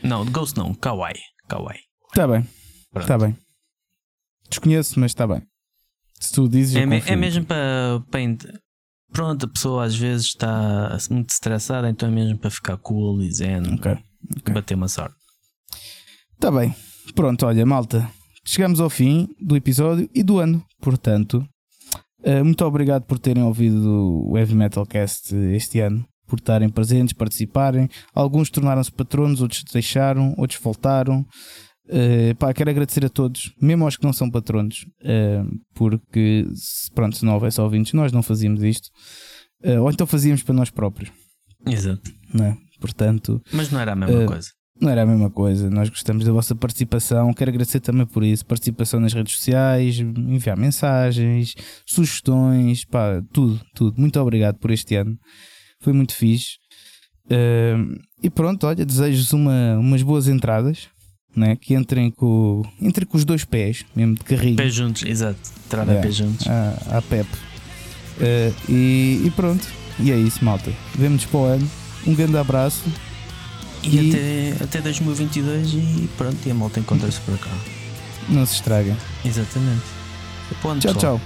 [0.03, 1.21] Não, Ghost não, Kawaii.
[1.49, 1.81] Kawaii.
[2.09, 2.47] Está bem.
[2.97, 3.37] Está bem.
[4.49, 5.43] Desconheço, mas está bem.
[6.21, 6.77] Se tu dizes.
[6.77, 8.21] É, me, é mesmo para, para.
[9.13, 13.33] Pronto, a pessoa às vezes está muito estressada, então é mesmo para ficar cool e
[13.33, 13.75] zen.
[13.75, 13.93] Ok.
[14.39, 14.55] okay.
[14.55, 15.17] Bater uma sorte.
[16.35, 16.75] Está bem.
[17.15, 18.09] Pronto, olha, malta.
[18.45, 20.65] Chegamos ao fim do episódio e do ano.
[20.81, 21.47] Portanto,
[22.25, 27.13] Uh, muito obrigado por terem ouvido o Heavy Metal Cast este ano, por estarem presentes,
[27.13, 27.89] participarem.
[28.15, 31.27] Alguns tornaram-se patronos, outros deixaram, outros voltaram.
[31.87, 36.47] Uh, pá, quero agradecer a todos, mesmo aos que não são patronos, uh, porque
[36.95, 38.89] pronto, se não houvesse ouvintes, nós não fazíamos isto,
[39.65, 41.11] uh, ou então fazíamos para nós próprios.
[41.67, 42.09] Exato.
[42.33, 42.57] Não é?
[42.81, 44.51] Portanto, Mas não era a mesma coisa
[44.83, 45.71] não era a mesma coisa.
[45.71, 47.33] Nós gostamos da vossa participação.
[47.33, 48.45] Quero agradecer também por isso.
[48.45, 51.55] Participação nas redes sociais, enviar mensagens,
[51.87, 54.01] sugestões, pá, tudo, tudo.
[54.01, 55.17] Muito obrigado por este ano.
[55.81, 56.57] Foi muito fixe.
[57.27, 60.89] Uh, e pronto, olha, desejo-vos uma, umas boas entradas.
[61.35, 61.57] Né?
[61.57, 64.57] Que entrem com, entrem com os dois pés, mesmo de carrinho.
[64.57, 65.39] Pés juntos, exato.
[65.65, 66.47] Entrada é, pés juntos.
[66.47, 67.27] A, a PEP.
[67.29, 69.67] Uh, e, e pronto.
[69.99, 70.71] E é isso, malta.
[70.95, 71.71] Vemo-nos para o ano.
[72.07, 72.83] Um grande abraço
[73.83, 77.51] e, e, até, até 2022 e pronto, e a malta encontra-se por cá.
[78.29, 78.97] Não se estraga.
[79.25, 79.83] Exatamente.
[80.81, 81.21] tchau, tchau.